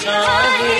बिछाए 0.00 0.76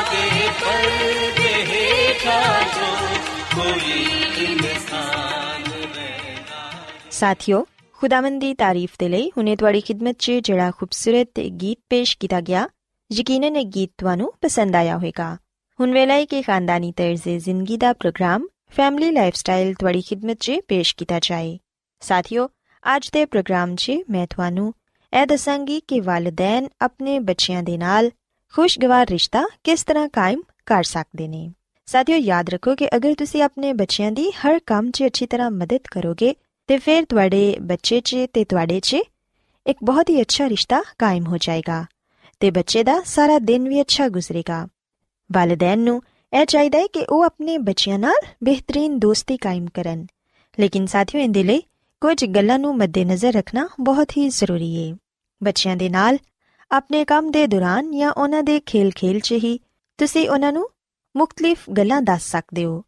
खुदा 0.00 0.02
के 0.04 0.48
पर्दे 0.58 1.48
हेठा 1.68 2.36
जो 2.74 2.90
कोई 3.54 3.96
इंसान 4.44 5.66
रहना 5.72 7.10
ਸਾਥਿਓ 7.10 7.64
ਖੁਦਾਵੰਦ 7.98 8.40
ਦੀ 8.40 8.52
ਤਾਰੀਫ 8.54 8.94
ਦੇ 8.98 9.08
ਲਈ 9.08 9.30
ਹੁਨੇ 9.36 9.56
ਤੁਹਾਡੀ 9.56 9.80
ਖidmat 9.80 10.18
'ਚ 10.18 10.38
ਜਿਹੜਾ 10.40 10.70
ਖੂਬਸੂਰਤ 10.70 11.40
ਗੀਤ 11.60 11.78
ਪੇਸ਼ 11.90 12.16
ਕੀਤਾ 12.18 12.40
ਗਿਆ 12.40 12.66
ਯਕੀਨਨ 13.10 13.56
ਇਹ 13.56 13.66
ਗੀਤ 13.74 13.90
ਤੁਹਾਨੂੰ 13.98 14.32
ਪਸੰਦ 14.42 14.76
ਆਇਆ 14.76 14.96
ਹੋਵੇਗਾ 14.96 15.36
ਹੁਣ 15.78 15.92
ਵੇਲੇ 15.92 16.12
ਹੈ 16.12 16.24
ਕਿ 16.24 16.42
ਖਾਨਦਾਨੀ 16.42 16.92
ਤਰਜ਼ੇ 16.92 17.38
ਜ਼ਿੰਦਗੀ 17.38 17.76
ਦਾ 17.76 17.92
ਪ੍ਰੋਗਰਾਮ 17.94 18.46
ਫੈਮਿਲੀ 18.76 19.10
ਲਾਈਫਸਟਾਈਲ 19.12 19.74
ਤੁਹਾਡੀ 19.74 20.02
ਖidmat 20.02 20.36
'ਚ 20.40 20.60
ਪੇਸ਼ 20.68 20.94
ਕੀਤਾ 20.96 21.18
ਜਾਏ 21.22 21.58
ਸਾਥਿਓ 22.02 22.48
ਅੱਜ 22.84 23.10
ਦੇ 23.12 23.24
ਪ੍ਰੋਗਰਾਮ 23.26 23.74
'ਚ 23.74 24.02
ਮੈਂ 24.10 24.26
ਤੁਹਾਨੂੰ 24.26 24.72
ਇਹ 25.12 25.26
ਦੱਸਾਂਗੀ 25.26 25.80
ਕਿ 25.88 26.00
ਵਾਲਿਦੈਨ 26.02 26.68
ਆਪਣੇ 26.82 27.18
ਬੱਚਿਆਂ 27.22 27.62
ਦੇ 27.62 27.76
ਨਾਲ 27.78 28.10
ਖੁਸ਼ਗਵਾਰ 28.55 29.07
ਰਿਸ਼ਤਾ 29.09 29.45
ਕਿਸ 29.63 29.83
ਤਰ੍ਹਾਂ 29.83 30.09
ਕਾਇਮ 30.09 30.41
ਕਰ 30.65 30.83
ਸਕਦੇ 30.83 31.27
ਨੇ? 31.27 31.51
ਸਾਥਿਓ, 31.85 32.15
ਯਾਦ 32.15 32.49
ਰੱਖੋ 32.49 32.75
ਕਿ 32.75 32.87
ਅਗਰ 32.95 33.13
ਤੁਸੀਂ 33.13 33.43
ਆਪਣੇ 33.43 33.73
ਬੱਚਿਆਂ 33.73 34.11
ਦੀ 34.11 34.31
ਹਰ 34.31 34.59
ਕੰਮ 34.65 34.91
'ਚ 34.91 35.03
ਅੱਛੀ 35.05 35.25
ਤਰ੍ਹਾਂ 35.25 35.51
ਮਦਦ 35.51 35.79
ਕਰੋਗੇ, 35.91 36.35
ਤੇ 36.67 36.77
ਫਿਰ 36.77 37.05
ਤੁਹਾਡੇ 37.05 37.55
ਬੱਚੇ 37.61 38.01
'ਚ 38.01 38.15
ਤੇ 38.33 38.43
ਤੁਹਾਡੇ 38.43 38.79
'ਚ 38.79 38.93
ਇੱਕ 39.67 39.77
ਬਹੁਤ 39.83 40.09
ਹੀ 40.09 40.21
ਅੱਛਾ 40.21 40.49
ਰਿਸ਼ਤਾ 40.49 40.83
ਕਾਇਮ 40.99 41.27
ਹੋ 41.27 41.37
ਜਾਏਗਾ 41.37 41.85
ਤੇ 42.39 42.51
ਬੱਚੇ 42.51 42.83
ਦਾ 42.83 43.01
ਸਾਰਾ 43.05 43.39
ਦਿਨ 43.39 43.69
ਵੀ 43.69 43.81
ਅੱਛਾ 43.81 44.07
ਗੁਜ਼ਰੇਗਾ। 44.07 44.67
ਵਾਲਿਦੈਨ 45.31 45.79
ਨੂੰ 45.79 46.01
ਇਹ 46.33 46.45
ਚਾਹੀਦਾ 46.45 46.79
ਹੈ 46.79 46.87
ਕਿ 46.87 47.05
ਉਹ 47.09 47.23
ਆਪਣੇ 47.23 47.57
ਬੱਚਿਆਂ 47.57 47.99
ਨਾਲ 47.99 48.27
ਬਿਹਤਰੀਨ 48.43 48.99
ਦੋਸਤੀ 48.99 49.37
ਕਾਇਮ 49.37 49.67
ਕਰਨ। 49.73 50.05
ਲੇਕਿਨ 50.59 50.85
ਸਾਥੀਓ, 50.85 51.21
ਇਹਦੇ 51.21 51.43
ਲਈ 51.43 51.61
ਕੁਝ 52.01 52.25
ਗੱਲਾਂ 52.25 52.59
ਨੂੰ 52.59 52.77
ਮੱਦੇਨਜ਼ਰ 52.77 53.33
ਰੱਖਣਾ 53.33 53.67
ਬਹੁਤ 53.79 54.11
ਹੀ 54.17 54.29
ਜ਼ਰੂਰੀ 54.29 54.91
ਹੈ 54.91 54.97
ਬੱਚਿਆਂ 55.43 55.75
ਦੇ 55.75 55.89
ਨਾਲ 55.89 56.17
ਆਪਣੇ 56.71 57.05
ਕੰਮ 57.05 57.31
ਦੇ 57.31 57.47
ਦੌਰਾਨ 57.47 57.97
ਜਾਂ 57.97 58.11
ਉਹਨਾਂ 58.11 58.43
ਦੇ 58.43 58.59
ਖੇਲ-ਖੇਲ 58.59 59.19
'ਚ 59.19 59.31
ਹੀ 59.31 59.59
ਤੁਸੀਂ 59.97 60.29
ਉਹਨਾਂ 60.29 60.53
ਨੂੰ 60.53 60.69
ਮੁxtਲਿਫ 61.17 61.69
ਗੱਲਾਂ 61.69 62.01
ਦੱਸ 62.01 62.31
ਸਕਦੇ 62.31 62.65
ਹੋ। 62.65 62.83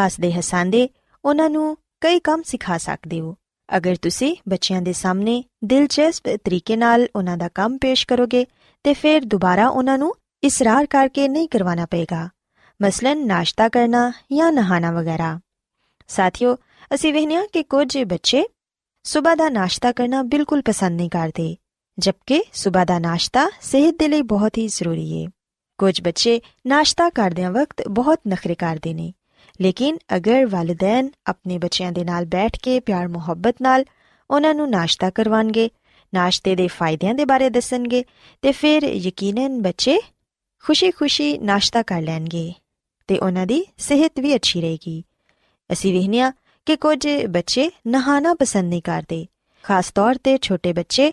ਹੱਸਦੇ 0.00 0.32
ਹਸਾਂਦੇ 0.32 0.88
ਉਹਨਾਂ 1.24 1.50
ਨੂੰ 1.50 1.76
ਕਈ 2.00 2.20
ਕੰਮ 2.20 2.42
ਸਿਖਾ 2.42 2.78
ਸਕਦੇ 2.78 3.20
ਹੋ। 3.20 3.36
ਅਗਰ 3.76 3.96
ਤੁਸੀਂ 3.96 4.36
ਬੱਚਿਆਂ 4.48 4.82
ਦੇ 4.82 4.92
ਸਾਹਮਣੇ 4.92 5.44
ਦਿਲਚਸਪ 5.64 6.28
ਤਰੀਕੇ 6.28 6.76
ਨਾਲ 6.76 7.08
ਉਹਨਾਂ 7.16 7.36
ਦਾ 7.36 7.48
ਕੰਮ 7.48 7.78
ਪੇਸ਼ 7.78 8.06
ਕਰੋਗੇ, 8.06 8.46
ਤੇ 8.84 8.94
ਫਿਰ 8.94 9.24
ਦੁਬਾਰਾ 9.24 9.68
ਉਹਨਾਂ 9.68 9.98
ਨੂੰ 9.98 10.14
ਇਸਰਾਰ 10.42 10.86
ਕਰਕੇ 10.86 11.28
ਨਹੀਂ 11.28 11.48
ਕਰਵਾਉਣਾ 11.48 11.86
ਪਏਗਾ। 11.86 12.28
ਮਸਲਨ 12.82 13.26
ਨਾਸ਼ਤਾ 13.26 13.68
ਕਰਨਾ 13.68 14.12
ਜਾਂ 14.32 14.52
ਨਹਾਣਾ 14.52 14.90
ਵਗੈਰਾ। 14.90 15.40
ਸਾਥੀਓ, 16.08 16.56
ਅਸੀਂ 16.94 17.12
ਵੇਖਿਆ 17.12 17.46
ਕਿ 17.52 17.62
ਕੁਝ 17.62 17.98
ਬੱਚੇ 18.04 18.44
ਸਵੇਰ 19.02 19.36
ਦਾ 19.36 19.48
ਨਾਸ਼ਤਾ 19.48 19.92
ਕਰਨਾ 19.92 20.22
ਬਿਲਕੁਲ 20.22 20.62
ਪਸੰਦ 20.62 20.96
ਨਹੀਂ 20.96 21.10
ਕਰਦੇ। 21.10 21.56
ਜਦਕਿ 22.02 22.44
ਸਵੇਰ 22.52 22.84
ਦਾ 22.84 22.98
ਨਾਸ਼ਤਾ 22.98 23.50
ਸਿਹਤ 23.60 23.94
ਦੇ 23.98 24.08
ਲਈ 24.08 24.22
ਬਹੁਤ 24.22 24.58
ਹੀ 24.58 24.66
ਜ਼ਰੂਰੀ 24.66 25.24
ਹੈ 25.24 25.30
ਕੁਝ 25.78 26.00
ਬੱਚੇ 26.00 26.40
ਨਾਸ਼ਤਾ 26.66 27.10
ਕਰਦਿਆਂ 27.10 27.50
ਵਕਤ 27.50 27.88
ਬਹੁਤ 27.88 28.20
ਨਖਰੇ 28.28 28.54
ਕਰਦੇ 28.54 28.94
ਨੇ 28.94 29.12
ਲੇਕਿਨ 29.60 29.98
ਅਗਰ 30.16 30.46
ਵਾਲਿਦੈਨ 30.46 31.10
ਆਪਣੇ 31.26 31.58
ਬੱਚਿਆਂ 31.58 31.92
ਦੇ 31.92 32.04
ਨਾਲ 32.04 32.24
ਬੈਠ 32.24 32.58
ਕੇ 32.58 32.80
ਪਿਆਰ 32.80 33.08
ਮੁਹੱਬਤ 33.08 33.54
ਨਾਲ 33.62 33.84
ਉਹਨਾਂ 34.30 34.54
ਨੂੰ 34.54 34.70
ਨਾਸ਼ਤਾ 34.70 35.10
ਕਰਵਾਣਗੇ 35.10 35.70
ਨਾਸ਼ਤੇ 36.14 36.56
ਦੇ 36.56 36.66
ਫਾਇਦਿਆਂ 36.66 37.14
ਦੇ 37.14 37.24
ਬਾਰੇ 37.24 37.50
ਦੱਸਣਗੇ 37.50 38.04
ਤੇ 38.42 38.52
ਫਿਰ 38.52 38.82
ਯਕੀਨਨ 38.82 39.62
ਬੱਚੇ 39.62 40.00
ਖੁਸ਼ੀ-ਖੁਸ਼ੀ 40.60 41.38
ਨਾਸ਼ਤਾ 41.38 41.82
ਕਰ 41.82 42.02
ਲੈਣਗੇ 42.02 42.52
ਤੇ 43.08 43.18
ਉਹਨਾਂ 43.18 43.46
ਦੀ 43.46 43.66
ਸਿਹਤ 43.78 44.20
ਵੀ 44.20 44.34
ਅੱਛੀ 44.34 44.60
ਰਹੇਗੀ 44.60 45.04
ਅਸੀਂ 45.72 46.00
ਵੇਖਿਆ 46.00 46.32
ਕਿ 46.66 46.76
ਕੁਝ 46.76 47.08
ਬੱਚੇ 47.26 47.70
ਨਹਾਣਾ 47.86 48.34
ਪਸੰਦ 48.34 48.64
ਨਹੀਂ 48.64 48.82
ਕਰਦੇ 48.82 49.26
ਖਾਸ 49.62 49.90
ਤੌਰ 49.90 50.14
ਤੇ 50.24 50.38
ਛੋਟੇ 50.42 50.72
ਬੱਚੇ 50.72 51.12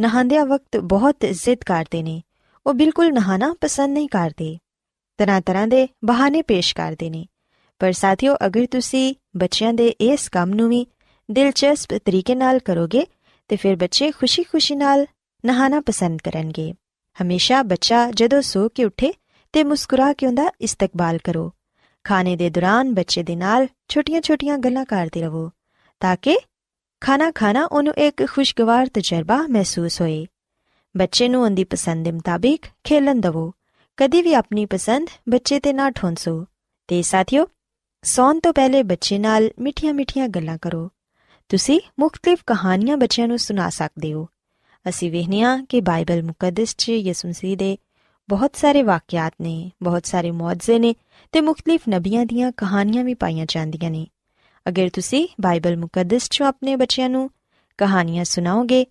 ਨਹਾਉਂਦਿਆਂ 0.00 0.46
ਵਕਤ 0.46 0.76
ਬਹੁਤ 0.76 1.16
ਜ਼ਿੱਦ 1.30 1.64
ਕਰਦੇ 1.66 2.02
ਨੇ। 2.02 2.22
ਉਹ 2.66 2.74
ਬਿਲਕੁਲ 2.74 3.12
ਨਹਾਣਾ 3.12 3.56
ਪਸੰਦ 3.60 3.92
ਨਹੀਂ 3.92 4.08
ਕਰਦੇ। 4.08 4.58
ਤਰ੍ਹਾਂ-ਤਰ੍ਹਾਂ 5.18 5.68
ਦੇ 5.68 5.88
ਬਹਾਨੇ 6.04 6.42
ਪੇਸ਼ 6.42 6.74
ਕਰਦੇ 6.74 7.10
ਨੇ। 7.10 7.26
ਪਰ 7.78 7.92
ਸਾਥੀਓ, 7.92 8.36
ਅਗਰ 8.46 8.66
ਤੁਸੀਂ 8.70 9.14
ਬੱਚਿਆਂ 9.36 9.74
ਦੇ 9.74 9.88
ਇਸ 9.88 10.28
ਕੰਮ 10.28 10.50
ਨੂੰ 10.50 10.68
ਵੀ 10.68 10.86
ਦਿਲਚਸਪ 11.30 11.94
ਤਰੀਕੇ 11.94 12.34
ਨਾਲ 12.34 12.58
ਕਰੋਗੇ, 12.58 13.06
ਤੇ 13.48 13.56
ਫਿਰ 13.56 13.76
ਬੱਚੇ 13.76 14.10
ਖੁਸ਼ੀ-ਖੁਸ਼ੀ 14.10 14.74
ਨਾਲ 14.74 15.06
ਨਹਾਣਾ 15.46 15.80
ਪਸੰਦ 15.80 16.18
ਕਰਨਗੇ। 16.24 16.74
ਹਮੇਸ਼ਾ 17.22 17.62
ਬੱਚਾ 17.62 18.10
ਜਦੋਂ 18.10 18.42
ਸੋ 18.42 18.68
ਕੇ 18.68 18.84
ਉੱਠੇ 18.84 19.12
ਤੇ 19.52 19.64
ਮੁਸਕਰਾ 19.64 20.12
ਕੇ 20.12 20.26
ਉਹਦਾ 20.26 20.50
ਇਸਤਕਬਾਲ 20.60 21.18
ਕਰੋ। 21.18 21.52
ਖਾਣੇ 22.04 22.36
ਦੇ 22.36 22.50
ਦੌਰਾਨ 22.50 22.94
ਬੱਚੇ 22.94 23.22
ਦੇ 23.22 23.36
ਨਾਲ 23.36 23.66
ਛੋਟੀਆਂ-ਛੋਟੀਆਂ 23.88 24.58
ਗੱਲਾਂ 24.58 24.84
ਕਰਦੇ 24.84 25.20
ਰਹੋ, 25.20 25.50
ਤਾਂ 26.00 26.16
ਕਿ 26.22 26.38
ਖਾਣਾ 27.00 27.30
ਖਾਣਾ 27.30 27.64
ਉਹਨੂੰ 27.64 27.94
ਇੱਕ 27.94 28.26
ਖੁਸ਼ਗਵਾਰ 28.26 28.86
ਤਜਰਬਾ 28.86 29.46
ਮਹਿਸੂਸ 29.50 30.00
ਹੋਏ 30.00 30.26
ਬੱਚੇ 30.96 31.28
ਨੂੰ 31.28 31.42
ਉਹਦੀ 31.42 31.64
ਪਸੰਦ 31.64 32.04
ਦੇ 32.04 32.12
ਮੁਤਾਬਿਕ 32.12 32.66
ਖੇਲਣ 32.84 33.20
ਦਿਵੋ। 33.20 33.52
ਕਦੀ 33.96 34.22
ਵੀ 34.22 34.34
ਆਪਣੀ 34.34 34.66
ਪਸੰਦ 34.66 35.08
ਬੱਚੇ 35.28 35.60
ਤੇ 35.60 35.72
ਨਾ 35.72 35.90
ਠੋਂਸੋ। 35.90 36.44
ਤੇ 36.88 37.02
ਸਾਥੀਓ, 37.02 37.46
ਸੌਣ 38.02 38.40
ਤੋਂ 38.40 38.52
ਪਹਿਲੇ 38.52 38.82
ਬੱਚੇ 38.82 39.18
ਨਾਲ 39.18 39.50
ਮਿੱਠੀਆਂ-ਮਿੱਠੀਆਂ 39.58 40.28
ਗੱਲਾਂ 40.28 40.58
ਕਰੋ। 40.62 40.90
ਤੁਸੀਂ 41.48 41.80
ਮੁxtਲਿਫ 41.98 42.38
ਕਹਾਣੀਆਂ 42.46 42.96
ਬੱਚਿਆਂ 42.96 43.28
ਨੂੰ 43.28 43.38
ਸੁਣਾ 43.38 43.70
ਸਕਦੇ 43.70 44.12
ਹੋ। 44.12 44.28
ਅਸੀਂ 44.88 45.10
ਵੇਖਿਆ 45.10 45.64
ਕਿ 45.68 45.80
ਬਾਈਬਲ 45.80 46.22
ਮੁਕੱਦਸ 46.22 46.74
'ਚ 46.78 46.88
ਯਿਸੂ 46.88 47.28
ਮਸੀਹ 47.28 47.56
ਦੇ 47.56 47.78
ਬਹੁਤ 48.28 48.56
ਸਾਰੇ 48.56 48.82
ਵਾਕਿਆਤ 48.82 49.32
ਨੇ, 49.42 49.70
ਬਹੁਤ 49.82 50.06
ਸਾਰੇ 50.06 50.30
ਮੌਜਜ਼ੇ 50.30 50.78
ਨੇ 50.78 50.94
ਤੇ 51.32 51.40
ਮੁxtਲਿਫ 51.40 51.80
ਨਬੀਆਂ 51.88 52.26
ਦੀਆਂ 52.26 52.52
ਕਹਾਣੀਆਂ 52.56 53.04
ਵੀ 53.04 53.14
ਪਾਈਆਂ 53.14 53.46
ਜਾਂਦੀਆਂ 53.48 53.90
ਨੇ। 53.90 54.06
ਅਗਰ 54.68 54.88
ਤੁਸੀਂ 54.88 55.28
ਬਾਈਬਲ 55.40 55.76
ਮੁਕੱਦਸ 55.76 56.24
'ਚੋਂ 56.24 56.46
ਆਪਣੇ 56.46 56.76
ਬੱਚਿਆਂ 56.76 57.08
ਨੂੰ 57.10 57.30
ਕਹਾਣੀਆਂ 57.78 58.24
ਸੁਣਾਓਗੇ, 58.24 58.86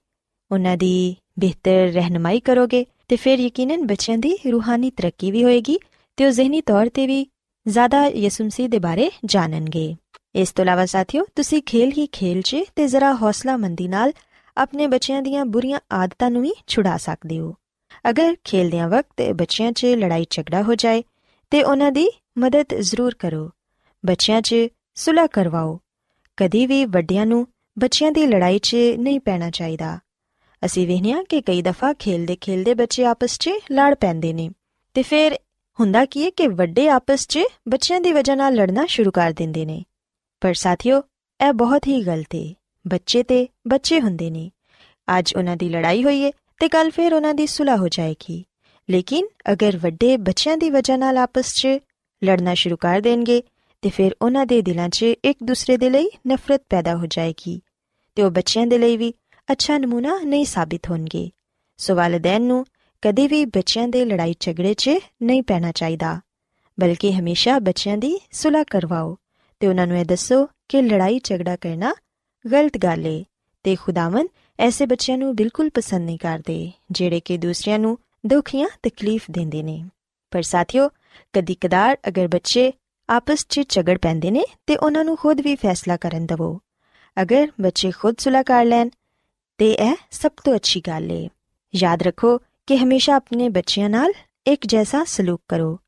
ਉਹਨਾਂ 0.52 0.78
ਦੀ 0.78 1.16
ਬਿਹਤਰ 1.40 1.88
ਰਹਿਨਮਾਈ 1.88 2.40
ਕਰੋਗੇ 2.40 2.86
ਤੇ 3.08 3.16
ਫਿਰ 3.16 3.40
ਯਕੀਨਨ 3.40 3.88
ਬੱਚਿਆਂ 3.88 4.18
ਦੀ 4.18 4.38
ਰੂਹਾਨੀ 4.52 4.90
ਤਰੱਕੀ 4.92 5.32
ਵੀ 5.32 5.44
ਹੋਏਗੀ 5.44 5.80
ਤੇ 6.18 6.26
ਉਹ 6.26 6.32
ਜ਼ਿਹਨੀ 6.32 6.62
ਤੌਰ 6.62 6.90
ਤੇ 6.90 7.08
ਵੀ 7.08 7.28
ਜ਼ਿਆਦਾ 7.68 8.06
ਯਿਸੂ 8.06 8.44
ਮਸੀਹ 8.44 8.70
ਦੇ 8.70 8.80
ਬਾਰੇ 8.80 9.12
ਜਾਣਨਗੇ। 9.26 9.96
ਇਸ 10.36 10.52
ਤੋਂ 10.52 10.66
ਇਲਾਵਾ 10.66 10.86
ਸਾਥੀਓ, 10.86 11.26
ਤੁਸੀਂ 11.36 11.62
ਖੇਲ 11.64 11.92
ਹੀ 11.98 12.08
ਖੇਲ 12.08 12.42
'ਚ 12.42 12.58
ਤੇ 12.76 12.88
ਜ਼ਰਾ 12.88 13.14
ਹੌਸਲਾਮੰਦੀ 13.16 13.88
ਨਾਲ 13.88 14.14
ਆਪਣੇ 14.58 14.88
ਬੱਚਿਆਂ 14.88 15.22
ਦੀਆਂ 15.22 15.46
ਬੁਰੀਆਂ 15.46 15.80
ਆਦਤਾਂ 15.94 16.32
ਨੂੰ 16.32 16.42
ਵੀ 16.42 16.52
ਛੁਡਾ 16.68 16.98
ਸਕਦੇ 16.98 17.40
ਹੋ। 17.40 17.54
ਅਗਰ 18.10 18.36
ਖੇਲਦਿਆਂ 18.44 18.90
ਵਕਤ 18.90 19.32
ਬੱਚਿਆਂ 19.32 19.72
'ਚ 19.72 19.86
ਲੜਾਈ 19.86 20.26
ਝਗੜਾ 20.30 20.62
ਹੋ 20.62 20.76
ਜਾਏ 20.76 21.04
ਤੇ 21.50 21.64
ਉਹਨਾਂ 21.64 21.92
ਦੀ 21.92 22.08
ਮਦਦ 22.38 22.66
ਜ਼ਰੂਰ 22.80 23.16
ਕਰੋ। 23.20 23.50
ਬੱਚਿਆਂ 24.06 24.42
'ਚ 24.42 24.56
ਸੁਲਹ 25.00 25.27
ਕਰਵਾਓ। 25.27 25.79
ਕਦੀ 26.38 26.65
ਵੀ 26.65 26.86
ਵੱਡਿਆਂ 26.86 27.25
ਨੂੰ 27.25 27.48
ਬੱਚਿਆਂ 27.79 28.12
ਦੀ 28.12 28.27
ਲੜਾਈ 28.27 28.60
'ਚ 28.60 28.75
ਨਹੀਂ 28.75 29.20
ਪੈਣਾ 29.20 29.50
ਚਾਹੀਦਾ। 29.50 30.00
ਅਸੀਂ 30.65 30.88
ਵੇਖਿਆ 30.88 31.24
ਕਿ 31.24 31.41
ਕਈ 31.41 31.62
ਦਫਾ 31.62 31.94
ਖੇਲਦੇ 31.94 32.38
ਖੇਲਦੇ 32.41 32.74
ਬੱਚੇ 32.74 33.06
ਆਪਸ 33.06 33.38
'ਚ 33.38 33.50
ਲੜ 33.72 33.96
ਪੈਂਦੇ 33.96 34.34
ਨੇ। 34.34 34.50
ਤੇ 34.94 35.01
ਫਿਰ 35.01 35.36
ਹੁੰਦਾ 35.79 36.06
ਕੀ 36.06 36.25
ਹੈ 36.25 36.29
ਕਿ 36.29 36.48
ਵੱਡੇ 36.48 36.89
ਆਪਸ 36.89 37.27
'ਚ 37.27 37.39
ਬੱਚਿਆਂ 37.68 38.01
ਦੀ 38.01 38.12
ਵਜ੍ਹਾ 38.13 38.36
ਨਾਲ 38.36 38.53
ਲੜਨਾ 38.53 38.86
ਸ਼ੁਰੂ 38.86 39.12
ਕਰ 39.12 39.32
ਦਿੰਦੇ 39.32 39.65
ਨੇ। 39.65 39.84
ਪਰ 40.41 40.53
ਸਾਥੀਓ, 40.53 41.03
ਇਹ 41.48 41.53
ਬਹੁਤ 41.53 41.88
ਹੀ 41.88 42.01
ਗਲਤ 42.01 42.36
ਹੈ 42.36 42.53
ਬੱਚੇ 42.88 43.24
ਤੇ 43.24 43.48
ਬੱਚੇ 43.68 44.01
ਹੁੰਦੇ 44.01 44.29
ਨੇ। 44.29 44.51
ਅੱਜ 45.20 45.34
ਉਹਨਾਂ 45.36 45.58
ਦੀ 45.58 45.70
ਲੜਾਈ 45.70 46.03
ਹੋਈ 46.03 46.24
ਹੈ 46.24 46.32
ਤੇ 46.60 46.70
ਕੱਲ 46.70 46.91
ਫਿਰ 46.91 47.13
ਉਹਨਾਂ 47.13 47.34
ਦੀ 47.34 47.48
ਸੁਲਹ 47.48 47.77
ਹੋ 47.77 47.88
ਜਾਏਗੀ। 47.88 48.46
ਲੇਕਿਨ 48.89 49.27
ਅਗਰ 49.51 49.77
ਵੱਡੇ 49.77 50.18
ਬੱਚਿਆਂ 50.18 50.58
ਦੀ 50.58 50.70
ਵਜ੍ਹਾ 50.70 50.98
ਨਾਲ 50.98 51.18
ਆਪਸ 51.18 51.53
'ਚ 51.53 51.68
ਲੜਨਾ 52.24 52.53
ਸ਼ੁਰੂ 52.53 52.77
ਕਰ 52.77 53.01
ਦੇਣਗੇ 53.01 53.44
ਤੇ 53.82 53.90
ਫਿਰ 53.90 54.12
ਉਹਨਾਂ 54.22 54.46
ਦੇ 54.46 54.62
ਦਿਲਾਂ 54.62 54.90
'ਚ 54.90 55.04
ਇੱਕ 55.04 55.38
ਦੂਸਰੇ 55.44 55.78
ਦੇ 55.78 55.90
ਲਈ 55.90 56.10
ਨਫ਼ਰਤ 56.28 56.62
ਪੈਦਾ 56.70 56.96
ਹੋ 56.96 57.06
ਜਾਏਗੀ 57.06 57.62
ਤੇ 58.16 58.24
ਉਹ 58.24 58.32
ਬੱਚਿਆਂ 58.32 58.68
ਦੇ 58.68 58.78
ਲਈ 58.78 58.98
ਵੀ 58.98 59.14
ਅੱਛਾ 59.52 59.78
ਨਮੂਨਾ 59.78 60.20
ਨਹੀਂ 60.24 60.46
ਸਾਬਿਤ 60.46 60.90
ਹੋਣਗੇ। 60.90 61.30
ਸੋ 61.78 61.96
ਵਾਲਿਦੈਨ 61.96 62.42
ਨੂੰ 62.42 62.66
ਕਦੇ 63.02 63.28
ਵੀ 63.28 63.46
ਬੱਚਿਆਂ 63.46 63.88
ਦੇ 63.88 64.06
ਲੜਾਈ 64.06 64.36
ਝਗੜੇ 64.40 64.74
'ਚ 64.74 64.90
ਨਹੀਂ 65.24 65.44
ਪੈਣਾ 65.44 65.72
ਚਾਹੀਦਾ, 65.72 66.20
ਬਲਕਿ 66.80 67.14
ਹਮੇਸ਼ਾ 67.14 67.60
ਬੱਚਿਆਂ 67.60 67.98
ਦੀ 67.98 68.20
ਸੁਲਹ 68.32 68.64
ਕਰਵਾਓ 68.70 69.18
ਤੇ 69.60 69.68
ਉਹਨਾਂ 69.68 69.88
ਨੂੰ 69.88 69.98
ਇਹ 69.98 70.06
ਦੱਸੋ 70.06 70.46
ਕਿ 70.70 70.82
ਲੜਾਈ 70.82 71.20
ਝਗੜਾ 71.24 71.56
ਕਰਨਾ 71.56 71.94
ਗਲਤ 72.52 72.78
ਗੱਲ 72.78 73.08
ਏ 73.08 73.24
ਤੇ 73.64 73.76
ਖੁਦਾਵੰ 73.76 74.28
ਐਸੇ 74.60 74.86
ਬੱਚਿਆਂ 74.86 75.18
ਨੂੰ 75.18 75.36
ਬਿਲਕੁਲ 75.36 75.70
ਪਸੰਦ 75.70 76.02
ਨਹੀਂ 76.02 76.18
ਕਰਦੇ 76.18 76.72
ਜਿਹੜੇ 76.92 77.20
ਕਿ 77.20 77.38
ਦੂਸਰਿਆਂ 77.38 77.80
ਨੂੰ 77.80 77.98
ਦੁੱਖ 78.26 78.56
ਜਾਂ 78.56 78.68
ਤਕਲੀਫ 78.84 79.26
ਦਿੰਦੇ 79.32 79.64
ਨੇ। 79.64 79.84
ਪਰ 80.32 80.42
ਸਾਥੀਓ 80.42 80.90
ਕਦੀ 81.34 81.56
ਕਦਾਰ 81.56 81.98
ਅਗਰ 82.08 82.28
ਬੱਚੇ 82.28 82.72
ਆਪਸ 83.10 83.46
'ਚ 83.50 83.62
ਝਗੜ 83.70 83.98
ਪੈਂਦੇ 83.98 84.32
ਨੇ 84.32 84.44
ਤੇ 84.68 84.75
ਉਹਨਾਂ 84.78 85.04
ਨੂੰ 85.06 85.16
ਖੁਦ 85.18 85.42
ਵੀ 85.42 85.56
ਫੈਸਲਾ 85.56 85.98
ਕਰਨ 85.98 86.25
ਦਿਵੋ। 86.25 86.60
ਅਗਰ 87.18 87.48
ਬੱਚੇ 87.62 87.92
ਖੁਦ 87.92 88.16
ਸੁਲਹ 88.20 88.44
ਕਰ 88.44 88.66
ਲੈਣ, 88.66 88.89
ਤੇ 89.60 89.72
ਇਹ 89.72 89.96
ਸਭ 90.12 90.32
ਤੋਂ 90.44 90.56
ਅੱਛੀ 90.56 90.82
ਗੱਲ 90.82 91.12
ਏ। 91.12 91.28
ਯਾਦ 91.74 92.04
ਰੱਖੋ 92.04 92.38
ਕਿ 92.68 92.78
ਹਮੇਸ਼ਾ 92.78 93.16
ਆਪਣੇ 93.16 93.50
ਬੱਚਿਆਂ 93.50 93.89
ਨਾਲ 93.89 94.13
ਇੱਕ 94.48 94.68
ਜੈਸਾ 94.68 95.04
ਸਲੂਕ 95.04 95.42
ਕਰੋ। 95.48 95.80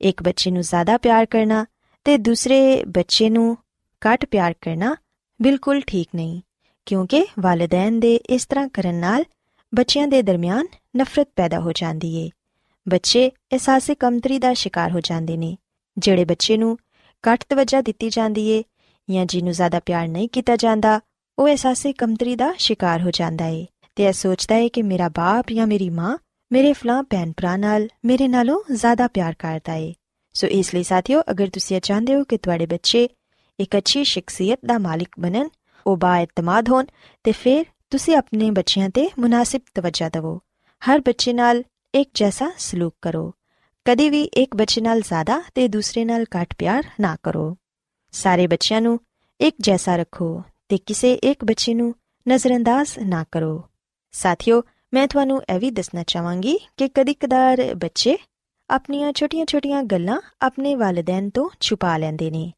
ਇੱਕ 0.00 0.22
ਬੱਚੇ 0.22 0.50
ਨੂੰ 0.50 0.62
ਜ਼ਿਆਦਾ 0.62 0.96
ਪਿਆਰ 0.98 1.26
ਕਰਨਾ 1.26 1.64
ਤੇ 2.06 2.16
ਦੂਸਰੇ 2.18 2.84
ਬੱਚੇ 2.84 3.30
ਨੂੰ 3.30 3.56
ਘੱਟ 4.02 4.24
ਪਿਆਰ 4.24 4.54
ਕਰਨਾ 4.60 4.94
ਬਿਲਕੁਲ 5.40 5.80
ਠੀਕ 5.80 6.08
ਨਹੀਂ, 6.14 6.40
ਕਿਉਂਕਿ 6.86 7.26
ਵਾਲਿਦੈਨ 7.40 8.00
ਦੇ 8.00 8.14
ਇਸ 8.16 8.46
ਤਰ੍ਹਾਂ 8.46 8.68
ਕਰਨ 8.68 8.94
ਨਾਲ 8.94 9.24
ਬੱਚਿਆਂ 9.72 10.08
ਦੇ 10.08 10.22
ਦਰਮਿਆਨ 10.22 10.66
ਨਫ਼ਰਤ 10.96 11.28
ਪੈਦਾ 11.36 11.60
ਹੋ 11.60 11.72
ਜਾਂਦੀ 11.72 12.14
ਏ। 12.16 12.30
ਬੱਚੇ 12.86 13.28
ਅਹਿਸਾਸੇ 13.28 13.94
ਕਮਤਰੀ 13.94 14.38
ਦਾ 14.38 14.52
ਸ਼ਿਕਾਰ 14.54 14.90
ਹੋ 14.92 15.00
ਜਾਂਦੇ 15.00 15.36
ਨੇ। 15.36 15.56
ਜਿਹੜੇ 15.98 16.24
ਬੱਚੇ 16.24 16.56
ਨੂੰ 16.56 16.78
ਘੱਟ 17.28 17.44
ਤਵੱਜਾ 17.48 17.80
ਦਿੱਤੀ 17.80 18.10
ਜਾਂਦੀ 18.10 18.48
ਏ 18.48 18.64
ਜਾਂ 19.10 19.26
ਜਿਹਨੂੰ 19.26 19.52
ਜ਼ਿਆਦਾ 19.52 19.80
ਪਿਆਰ 19.80 20.08
ਨਹੀਂ 20.08 20.28
ਕੀਤਾ 20.28 20.56
ਜਾਂਦਾ, 20.56 21.00
ਉਹ 21.38 21.48
ਅਹਿਸਾਸੇ 21.48 21.92
ਕਮਤਰੀ 21.92 22.36
ਦਾ 22.36 22.54
ਸ਼ਿਕਾਰ 22.58 23.02
ਹੋ 23.02 23.10
ਜਾਂਦਾ 23.10 23.46
ਏ। 23.46 23.66
ਤੇ 23.96 24.04
ਇਹ 24.04 24.12
ਸੋਚਦਾ 24.12 24.56
ਏ 24.56 24.68
ਕਿ 24.68 24.82
ਮੇਰਾ 24.82 25.08
ਬਾਪ 25.08 25.46
ਜਾਂ 25.54 25.66
ਮੇਰੀ 25.66 25.90
ਮਾਂ 25.90 26.18
ਮੇਰੇ 26.52 26.72
ਫਲਾਂ 26.72 27.02
ਭੈਣ 27.02 27.32
ਭਰਾ 27.36 27.56
ਨਾਲ 27.56 27.88
ਮੇਰੇ 28.04 28.28
ਨਾਲੋਂ 28.28 28.74
ਜ਼ਿਆਦਾ 28.74 29.08
ਪਿਆਰ 29.08 29.34
ਕਰਦਾ 29.38 29.74
ਏ। 29.74 29.94
ਸੋ 30.32 30.46
ਇਸ 30.46 30.74
ਲਈ 30.74 30.82
ਸਾਥੀਓ, 30.82 31.22
ਅਗਰ 31.30 31.50
ਤੁਸੀਂ 31.50 31.76
ਇਹ 31.76 31.80
ਚਾਹੁੰਦੇ 31.80 32.14
ਹੋ 32.14 32.24
ਕਿ 32.24 32.38
ਤੁਹਾਡੇ 32.38 32.66
ਬੱਚੇ 32.66 33.08
ਇੱਕ 33.60 33.76
ਅੱਛੀ 33.76 34.04
ਸ਼ਖਸੀਅਤ 34.04 34.58
ਦਾ 34.66 34.78
ਮਾਲਿਕ 34.78 35.08
ਬਣਨ, 35.18 35.48
ਉਹ 35.86 35.96
ਬਾਇਤਮਾਦ 35.96 36.68
ਹੋਣ, 36.68 36.84
ਤੇ 37.24 37.32
ਫਿਰ 37.32 37.64
ਤੁਸੀਂ 37.90 38.16
ਆਪਣੇ 38.16 38.50
ਬੱਚਿਆਂ 38.50 38.90
ਤੇ 38.90 39.10
ਮੁਨਾਸਿਬ 39.18 39.60
ਤਵੱਜਾ 39.74 40.08
ਦਿਵੋ। 40.08 40.40
ਹਰ 40.90 40.98
ਬੱਚੇ 40.98 41.32
ਨਾਲ 41.32 41.62
ਇੱਕ 41.94 42.10
ਜੈਸਾ 42.14 42.50
ਸਲੂਕ 42.58 42.94
ਕਰੋ। 43.02 43.34
ਕਦੇ 43.86 44.10
ਵੀ 44.10 44.22
ਇੱਕ 44.22 44.56
ਬੱਚੇ 44.56 44.80
ਨਾਲ 44.80 45.00
ਜ਼ਿਆਦਾ 45.00 45.42
ਤੇ 45.54 45.68
ਦੂਸਰੇ 45.68 46.04
ਨਾਲ 46.04 46.22
ਘੱਟ 46.22 46.54
ਪਿਆਰ 46.58 46.84
ਨਾ 47.00 47.16
ਕਰੋ। 47.22 47.56
ਸਾਰੇ 48.12 48.46
ਬੱਚਿਆਂ 48.46 48.80
ਨੂੰ 48.80 49.00
ਇੱਕ 49.40 49.56
ਜੈਸਾ 49.60 49.96
ਰੱਖੋ 49.96 50.42
ਤੇ 50.68 50.78
ਕਿਸੇ 50.78 51.14
ਇੱਕ 51.14 51.44
ਬੱਚੇ 51.44 51.74
ਨੂੰ 51.74 51.94
ਨਜ਼ਰਅੰਦਾਜ਼ 52.28 52.98
ਨਾ 52.98 53.24
ਕਰੋ। 53.32 53.64
ਸਾਥੀਓ, 54.12 54.62
ਮੈਂ 54.94 55.08
ਤੁਹਾਨੂੰ 55.08 55.42
ਇਹ 55.54 55.60
ਵੀ 55.60 55.70
ਦੱਸਣਾ 55.70 56.02
ਚਾਹਾਂਗੀ 56.02 56.58
ਕਿ 56.76 56.88
ਕਦੀ-ਕਦਾਰ 56.88 57.74
ਬੱਚੇ 57.74 58.18
ਆਪਣੀਆਂ 58.70 59.12
ਛੋਟੀਆਂ-ਛੋਟੀਆਂ 59.12 59.82
ਗੱਲਾਂ 59.82 60.20
ਆਪਣੇ 60.42 60.74
ਵਾਲਿਦੈਨ 60.74 61.30
ਤੋਂ 61.30 61.50
ਛੁਪਾ 61.60 61.96
ਲੈਂਦੇ 61.96 62.30
ਨੇ 62.30 62.52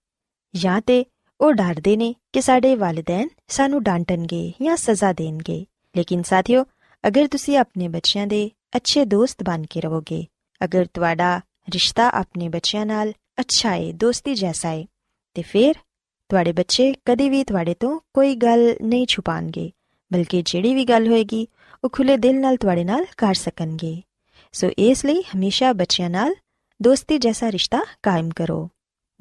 ਜਾਂ 0.56 0.80
ਤੇ 0.80 1.04
ਉਹ 1.40 1.52
ਡਰਦੇ 1.52 1.96
ਨੇ 1.96 2.14
ਕਿ 2.32 2.40
ਸਾਡੇ 2.40 2.76
ਵਾਲਿਦੈਨ 2.76 3.28
ਸਾਨੂੰ 3.48 3.82
ਡਾਂਟਣਗੇ 3.82 4.52
ਜਾਂ 4.62 4.76
ਸਜ਼ਾ 4.76 5.12
ਦੇਣਗੇ। 5.12 5.66
ਲੇਕਿਨ 5.96 6.22
ਸਾਥੀਓ, 6.22 6.64
ਅਗਰ 7.06 7.26
ਤੁਸੀਂ 7.26 7.58
ਆਪਣੇ 7.58 7.88
ਬੱਚਿਆਂ 7.88 8.26
ਦੇ 8.26 8.50
ਅੱਛੇ 8.76 9.04
ਦੋਸਤ 9.04 9.42
ਬਣ 9.42 9.62
ਕੇ 9.70 9.80
ਰਹੋਗੇ 9.80 10.26
ਅਗਰ 10.64 10.86
ਤੁਹਾਡਾ 10.94 11.40
ਰਿਸ਼ਤਾ 11.74 12.08
ਆਪਣੇ 12.08 12.48
ਬੱਚਿਆਂ 12.48 12.86
ਨਾਲ 12.86 13.12
ਅੱਛਾ 13.40 13.70
ਹੈ 13.70 13.92
ਦੋਸਤੀ 13.92 14.34
ਜੈਸਾ 14.34 14.68
ਹੈ 14.68 14.84
ਤੇ 15.34 15.42
ਫਿਰ 15.42 15.74
ਤੁਹਾਡੇ 16.28 16.52
ਬੱਚੇ 16.52 16.94
ਕਦੇ 17.04 17.30
ਵੀ 17.30 17.44
ਤੁਹਾਡੇ 17.44 17.74
ਤੋਂ 17.74 18.00
ਕੋਈ 18.14 18.34
ਗੱਲ 18.34 18.74
ਨਹੀਂ 18.82 19.06
ਛੁਪਾਣਗੇ 19.06 19.70
ਬਲਕਿ 20.12 20.42
ਜਿਹੜੀ 20.42 20.74
ਵੀ 20.74 20.84
ਗੱਲ 20.84 21.08
ਹੋਏਗੀ, 21.08 21.48
ਉਹ 21.84 21.90
ਖੁੱਲੇ 21.90 22.16
ਦਿਲ 22.16 22.40
ਨਾਲ 22.40 22.56
ਤੁਹਾਡੇ 22.56 22.84
ਨਾਲ 22.84 23.06
ਕਰ 23.16 23.34
ਸਕਣਗੇ। 23.34 24.02
ਸੋ 24.52 24.70
ਇਸ 24.78 25.04
ਲਈ 25.04 25.22
ਹਮੇਸ਼ਾ 25.22 25.72
ਬੱਚਿਆਂ 25.72 26.10
ਨਾਲ 26.10 26.34
ਦੋਸਤੀ 26.82 27.18
ਜੈਸਾ 27.18 27.52
ਰਿਸ਼ਤਾ 27.52 27.80
ਕਾਇਮ 28.02 28.30
ਕਰੋ। 28.30 28.70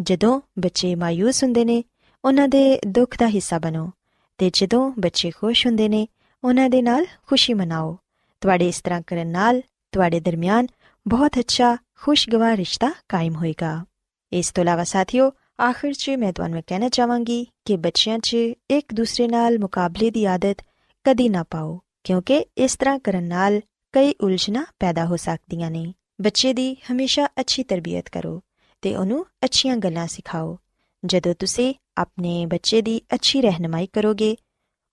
ਜਦੋਂ 0.01 0.42
ਬੱਚੇ 0.60 0.96
ਮਾਇੂਸ 0.96 1.44
ਹੁੰਦੇ 1.44 1.65
ਨੇ, 1.65 1.84
ਉਹਨਾਂ 2.25 2.48
ਦੇ 2.48 2.80
ਦੁੱਖ 2.88 3.18
ਦਾ 3.20 3.27
ਹਿੱਸਾ 3.27 3.60
ਬਣੋ, 3.60 3.92
ਤੇ 4.38 4.50
ਜਦੋਂ 4.54 4.94
ਬੱਚੇ 5.00 5.32
ਖੁਸ਼ 5.32 5.68
ਹੁੰਦੇ 5.68 5.89
ਨੇ, 5.89 6.08
ਉਹਨਾਂ 6.44 6.70
ਦੇ 6.70 6.82
ਨਾਲ 6.82 7.06
ਖੁਸ਼ੀ 7.27 7.54
ਮਨਾਓ। 7.54 7.98
ਤੁਹਾਡੇ 8.42 8.68
ਇਸ 8.68 8.82
ਤਰ੍ਹਾਂ 8.82 9.01
ਕਰਨ 9.08 9.27
ਨਾਲ 9.27 9.62
ਤੁਹਾਡੇ 9.92 10.20
ਦਰਮਿਆਨ 10.20 10.68
ਬਹੁਤ 11.06 11.38
ਅੱਛਾ 11.40 11.76
ਖੁਸ਼ਗਵਾਰ 11.96 12.56
ਰਿਸ਼ਤਾ 12.58 12.90
ਕਾਇਮ 13.10 13.36
ਹੋਏਗਾ 13.36 13.74
ਇਸ 14.32 14.52
ਤੋਂ 14.52 14.64
ਇਲਾਵਾ 14.64 14.84
ਸਾਥੀਓ 14.84 15.32
ਆਖਿਰ 15.60 15.94
'ਚ 15.94 16.10
ਮੈਂ 16.10 16.32
ਤੁਹਾਨੂੰ 16.34 16.62
ਕਹਿਣਾ 16.68 16.90
ਚਾਹਾਂਗੀ 16.90 17.46
ਕਿ 17.66 17.78
ਬੱਚਿਆਂ 17.78 18.18
'ਚ 18.20 18.36
ਇੱਕ 18.70 18.94
ਦੂਸਰੇ 18.94 19.28
ਨਾਲ 19.28 19.58
ਮੁਕਾਬਲੇ 19.60 20.10
ਦੀ 20.12 20.26
ਆਦਤ 20.26 20.62
ਕਦੀ 21.06 21.28
ਨਾ 21.30 21.44
ਪਾਓ 21.44 21.80
ਕਿਉਂਕਿ 22.04 22.44
ਇਸ 22.58 22.76
ਤਰ੍ਹਾਂ 22.76 23.00
ਕਰਨ 23.00 23.24
ਨਾਲ 23.24 23.60
ਕਈ 23.94 24.14
ਉਲਝਣਾ 24.22 24.66
ਪੈਦਾ 24.80 25.06
ਹੋ 25.06 25.16
ਸਕਦੀਆਂ 25.16 25.72
ਨੇ 25.72 25.86
ਬੱਚੇ 26.22 26.54
ਦੀ 26.54 26.76
ਹਮੇਸ਼ਾ 26.92 27.28
ਅੱਛੀ 27.40 27.64
ਤਰਬੀਅਤ 27.64 28.10
ਕਰੋ 28.10 28.42
ਤੇ 28.84 28.96
ਉਹਨੂੰ 28.96 29.26
ਅੱਛੀਆਂ 29.46 29.78
ਗੱਲਾਂ 29.78 30.08
ਸਿਖਾਓ 30.08 30.58
ਜਦੋਂ 31.04 31.34
ਤੁਸੀਂ 31.34 31.74
ਆਪਣੇ 31.98 32.46
ਬੱਚੇ 32.46 32.82
ਦੀ 32.82 33.02
ਅੱਛੀ 33.16 33.42
ਰਹਿਨਮਾਈ 33.42 33.88
ਕਰੋਗੇ 33.88 34.36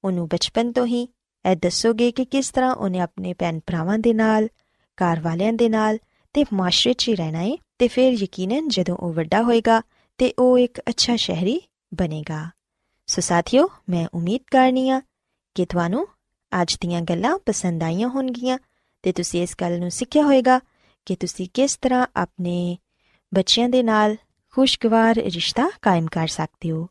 ਉਹਨੂੰ 0.04 0.28
ਬਚਪਨ 0.28 0.72
ਤੋਂ 0.72 0.86
ਹੀ 0.86 1.06
ਇਹ 1.44 1.56
ਦੱਸੋਗੇ 1.56 2.10
ਕਿ 2.10 2.24
ਕਿਸ 2.24 2.50
ਤਰ੍ਹਾਂ 2.50 2.74
ਉਹਨੇ 2.74 3.00
ਆਪਣੇ 3.00 3.34
ਭੈਣ 3.34 3.60
ਭਰਾਵਾਂ 3.66 3.98
ਦੇ 3.98 4.12
ਨਾਲ 4.12 4.48
ਘਰ 5.02 5.20
ਵਾਲਿਆਂ 5.20 5.52
ਦੇ 5.52 5.68
ਨਾਲ 5.68 5.98
ਤੇ 6.32 6.44
ਮਾਸ਼ਰੇ 6.52 6.92
'ਚ 6.92 7.08
ਹੀ 7.08 7.14
ਰਹਿਣਾ 7.14 7.38
ਹੈ 7.38 7.56
ਤੇ 7.78 7.88
ਫਿਰ 7.88 8.12
ਯਕੀਨਨ 8.12 8.68
ਜਦੋਂ 8.68 8.96
ਉਹ 8.96 9.12
ਵੱਡਾ 9.12 9.42
ਹੋਏਗਾ 9.42 9.82
ਤੇ 10.18 10.34
ਉਹ 10.38 10.58
ਇੱਕ 10.58 10.80
ਅੱਛਾ 10.88 11.16
ਸ਼ਹਿਰੀ 11.16 11.60
ਬਣੇਗਾ। 11.94 12.50
ਸੋ 13.06 13.20
ਸਾਥੀਓ, 13.20 13.68
ਮੈਂ 13.88 14.08
ਉਮੀਦ 14.14 14.40
ਕਰਨੀ 14.50 14.90
ਆ 14.90 15.02
ਕਿ 15.54 15.66
ਤੁਹਾਨੂੰ 15.66 16.08
ਅੱਜ 16.62 16.76
ਦੀਆਂ 16.80 17.02
ਗੱਲਾਂ 17.02 17.38
ਪਸੰਦ 17.46 17.82
ਆਈਆਂ 17.82 18.08
ਹੋਣਗੀਆਂ 18.08 18.58
ਤੇ 19.02 19.12
ਤੁਸੀਂ 19.12 19.42
ਇਸ 19.42 19.54
ਗੱਲ 19.60 19.80
ਨੂੰ 19.80 19.90
ਸਿੱਖਿਆ 19.90 20.22
ਹੋਵੇਗਾ 20.22 20.60
ਕਿ 21.06 21.16
ਤੁਸੀਂ 21.16 21.48
ਕਿਸ 21.54 21.76
ਤਰ੍ਹਾਂ 21.76 22.06
ਆਪਣੇ 22.16 22.78
ਬੱਚਿਆਂ 23.34 23.68
ਦੇ 23.68 23.82
ਨਾਲ 23.82 24.16
ਖੁਸ਼ਗਵਾਰ 24.50 25.14
ਰਿਸ਼ਤਾ 25.14 25.70
ਕਾਇਮ 25.82 26.06
ਕਰ 26.06 26.28
ਸਕਦੇ 26.28 26.70
ਹੋ। 26.70 26.88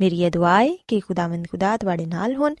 ਮੇਰੀ 0.00 0.22
ਇਹ 0.22 0.30
ਦੁਆ 0.30 0.62
ਹੈ 0.62 0.76
ਕਿ 0.88 1.00
ਖੁਦਾਵੰਦ 1.00 1.46
ਖੁਦਾ 1.50 1.76
ਤੁਹਾਡੇ 1.76 2.06
ਨਾਲ 2.06 2.34
ਹੋਣ 2.34 2.54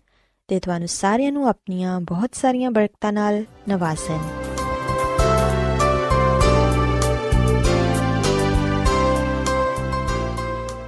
ਤੇ 0.48 0.60
ਤੁਹਾਨੂੰ 0.60 0.88
ਸਾਰਿਆਂ 0.88 1.32
ਨੂੰ 1.32 1.48
ਆਪਣੀਆਂ 1.48 2.00
ਬਹੁਤ 2.00 2.34
ਸਾਰੀਆਂ 2.34 2.70
ਬਰਕਤਾਂ 2.70 3.12
ਨਾਲ 3.12 3.44
ਨਵਾਜ਼ੇ 3.68 4.47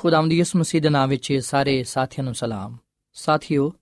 ਖੁਦਾਵੰਦ 0.00 0.32
ਯਿਸੂ 0.32 0.58
ਮਸੀਹ 0.58 0.82
ਦੇ 0.82 0.88
ਨਾਮ 0.88 1.08
ਵਿੱਚ 1.08 1.32
ਸਾਰੇ 1.32 1.84
ਸਾਥੀਆਂ 1.84 2.24
ਨੂੰ 2.24 2.34
ਸਲਾਮ। 2.34 2.76
ਸਾਥੀਓ, 3.12 3.72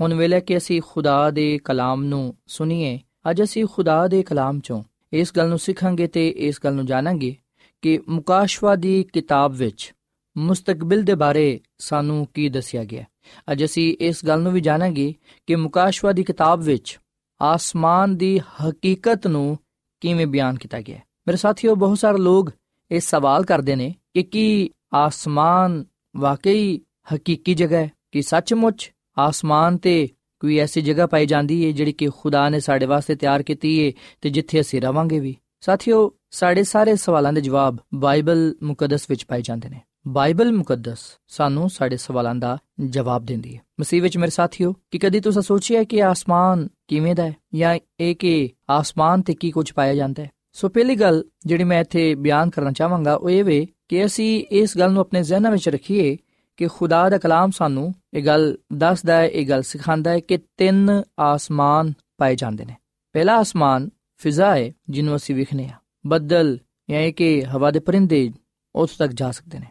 ਹੁਣ 0.00 0.14
ਵੇਲੇ 0.14 0.40
ਕਿ 0.40 0.56
ਅਸੀਂ 0.56 0.82
ਖੁਦਾ 0.86 1.30
ਦੇ 1.30 1.58
ਕਲਾਮ 1.58 2.04
ਨੂੰ 2.04 2.36
ਸੁਣੀਏ, 2.46 3.00
ਅੱਜ 3.30 3.42
ਅਸੀਂ 3.42 3.64
ਖੁਦਾ 3.72 4.08
ਦੇ 4.08 4.22
ਕਲਾਮ 4.22 4.60
ਚੋਂ 4.60 4.82
ਇਸ 5.12 5.32
ਗੱਲ 5.36 5.48
ਨੂੰ 5.48 5.58
ਸਿੱਖਾਂਗੇ 5.58 6.06
ਤੇ 6.06 6.28
ਇਸ 6.28 6.60
ਗੱਲ 6.64 6.74
ਨੂੰ 6.74 6.86
ਜਾਣਾਂਗੇ 6.86 7.36
ਕਿ 7.82 8.00
ਮੁਕਾਸ਼ਵਾ 8.08 8.76
ਦੀ 8.76 9.04
ਕਿਤਾਬ 9.12 9.52
ਵਿੱਚ 9.52 9.94
ਮੁਸਤਕਬਲ 10.36 11.02
ਦੇ 11.02 11.14
ਬਾਰੇ 11.14 11.60
ਸਾਨੂੰ 11.78 12.28
ਕੀ 12.34 12.48
ਦੱਸਿਆ 12.48 12.84
ਗਿਆ। 12.84 13.04
ਅੱਜ 13.52 13.64
ਅਸੀਂ 13.64 13.96
ਇਸ 14.00 14.24
ਗੱਲ 14.24 14.40
ਨੂੰ 14.40 14.52
ਵੀ 14.52 14.60
ਜਾਣਾਂਗੇ 14.60 15.14
ਕਿ 15.46 15.56
ਮੁਕਾਸ਼ਵਾ 15.56 16.12
ਦੀ 16.12 16.24
ਕਿਤਾਬ 16.24 16.60
ਵਿੱਚ 16.60 17.00
ਆਸਮਾਨ 17.42 18.16
ਦੀ 18.16 18.38
ਹਕੀਕਤ 18.38 19.26
ਨੂੰ 19.26 19.58
ਕਿਵੇਂ 20.00 20.26
ਬਿਆਨ 20.26 20.54
ਕੀਤਾ 20.54 20.80
ਗਿਆ। 20.80 20.96
ਮੇਰੇ 20.96 21.36
ਸਾਥੀਓ, 21.36 21.74
ਬਹੁਤ 21.74 21.98
ਸਾਰੇ 21.98 22.18
ਲੋਕ 22.18 22.50
ਇਹ 22.90 23.00
ਸਵਾਲ 23.00 23.44
ਕਰਦੇ 23.44 23.76
ਨੇ 23.76 23.94
ਕਿ 24.14 24.22
ਕੀ 24.22 24.70
ਆਸਮਾਨ 24.94 25.84
ਵਾਕਈ 26.16 26.80
ਹਕੀਕੀ 27.14 27.54
ਜਗ੍ਹਾ 27.54 27.78
ਹੈ 27.78 27.92
ਕਿ 28.12 28.22
ਸੱਚਮੁੱਚ 28.22 28.92
ਆਸਮਾਨ 29.18 29.78
ਤੇ 29.78 30.08
ਕੋਈ 30.40 30.58
ਐਸੀ 30.58 30.80
ਜਗ੍ਹਾ 30.80 31.06
ਪਾਈ 31.06 31.26
ਜਾਂਦੀ 31.26 31.66
ਹੈ 31.66 31.70
ਜਿਹੜੀ 31.70 31.92
ਕਿ 31.92 32.08
ਖੁਦਾ 32.18 32.48
ਨੇ 32.48 32.60
ਸਾਡੇ 32.60 32.86
ਵਾਸਤੇ 32.86 33.14
ਤਿਆਰ 33.14 33.42
ਕੀਤੀ 33.42 33.86
ਹੈ 33.86 33.92
ਤੇ 34.20 34.30
ਜਿੱਥੇ 34.30 34.60
ਅਸੀਂ 34.60 34.82
ਰਵਾਂਗੇ 34.82 35.20
ਵੀ। 35.20 35.36
ਸਾਥੀਓ, 35.60 36.12
ਸਾਡੇ 36.30 36.62
ਸਾਰੇ 36.62 36.96
ਸਵਾਲਾਂ 36.96 37.32
ਦੇ 37.32 37.40
ਜਵਾਬ 37.40 37.78
ਬਾਈਬਲ 37.94 38.54
ਮੁਕੱਦਸ 38.62 39.06
ਵਿੱਚ 39.10 39.24
ਪਾਏ 39.24 39.42
ਜਾਂਦੇ 39.42 39.68
ਨੇ। 39.68 39.80
ਬਾਈਬਲ 40.08 40.52
ਮੁਕੱਦਸ 40.52 40.98
ਸਾਨੂੰ 41.28 41.70
ਸਾਡੇ 41.70 41.96
ਸਵਾਲਾਂ 41.96 42.34
ਦਾ 42.34 42.58
ਜਵਾਬ 42.84 43.24
ਦਿੰਦੀ 43.24 43.56
ਹੈ 43.56 43.62
ਮਸੀਹ 43.80 44.02
ਵਿੱਚ 44.02 44.18
ਮੇਰੇ 44.18 44.30
ਸਾਥੀਓ, 44.30 44.74
ਕਿ 44.90 44.98
ਕਦੀ 44.98 45.20
ਤੁਸੀਂ 45.20 45.42
ਸੋਚਿਆ 45.42 45.84
ਕਿ 45.84 46.02
ਆਸਮਾਨ 46.02 46.68
ਕਿਵੇਂ 46.88 47.14
ਦਾ 47.14 47.22
ਹੈ? 47.22 47.36
ਜਾਂ 47.54 47.78
ਇਹ 48.00 48.16
ਕਿ 48.16 48.50
ਆਸਮਾਨ 48.70 49.22
ਤੇ 49.22 49.34
ਕੀ 49.34 49.50
ਕੁਝ 49.50 49.72
ਪਾਇਆ 49.72 49.94
ਜਾਂਦਾ 49.94 50.22
ਹੈ? 50.22 50.30
ਸੋ 50.52 50.68
ਪਹਿਲੀ 50.68 50.96
ਗੱਲ 50.96 51.24
ਜਿਹੜੀ 51.46 51.64
ਮੈਂ 51.64 51.80
ਇੱਥੇ 51.80 52.14
ਬਿਆਨ 52.14 52.50
ਕਰਨਾ 52.50 52.72
ਚਾਹਾਂਗਾ, 52.72 53.14
ਉਹ 53.14 53.30
ਇਹ 53.30 53.44
ਵੇ 53.44 53.66
ਕਿ 53.92 54.04
ਅਸੀਂ 54.04 54.44
ਇਸ 54.50 54.78
ਗੱਲ 54.78 54.92
ਨੂੰ 54.92 55.00
ਆਪਣੇ 55.00 55.22
ਜ਼ਿਹਨਾਂ 55.22 55.50
ਵਿੱਚ 55.50 55.68
ਰੱਖੀਏ 55.68 56.16
ਕਿ 56.56 56.66
ਖੁਦਾ 56.66 57.08
ਦਾ 57.08 57.18
ਕਲਾਮ 57.18 57.50
ਸਾਨੂੰ 57.50 57.94
ਇਹ 58.14 58.26
ਗੱਲ 58.26 58.58
ਦੱਸਦਾ 58.72 59.16
ਹੈ, 59.16 59.28
ਇਹ 59.28 59.48
ਗੱਲ 59.48 59.62
ਸਿਖਾਉਂਦਾ 59.62 60.10
ਹੈ 60.10 60.20
ਕਿ 60.20 60.38
ਤਿੰਨ 60.56 61.02
ਆਸਮਾਨ 61.20 61.92
ਪਾਏ 62.18 62.36
ਜਾਂਦੇ 62.36 62.64
ਨੇ। 62.64 62.76
ਪਹਿਲਾ 63.12 63.36
ਆਸਮਾਨ 63.36 63.90
ਫਿਜ਼ਾ 64.16 64.56
ਹੈ, 64.56 64.72
ਜਿਹਨੂੰ 64.90 65.16
ਅਸੀਂ 65.16 65.34
ਵਿਖਨੇ 65.34 65.66
ਆ 65.66 65.76
ਬੱਦਲ 66.06 66.58
ਜਾਂ 66.90 67.00
ਇਹ 67.00 67.12
ਕਿ 67.12 67.44
ਹਵਾ 67.44 67.70
ਦੇ 67.70 67.78
ਪਰਿੰਦੇ, 67.78 68.32
ਉਸ 68.74 68.96
ਤੱਕ 68.96 69.12
ਜਾ 69.12 69.30
ਸਕਦੇ 69.30 69.58
ਨੇ। 69.58 69.66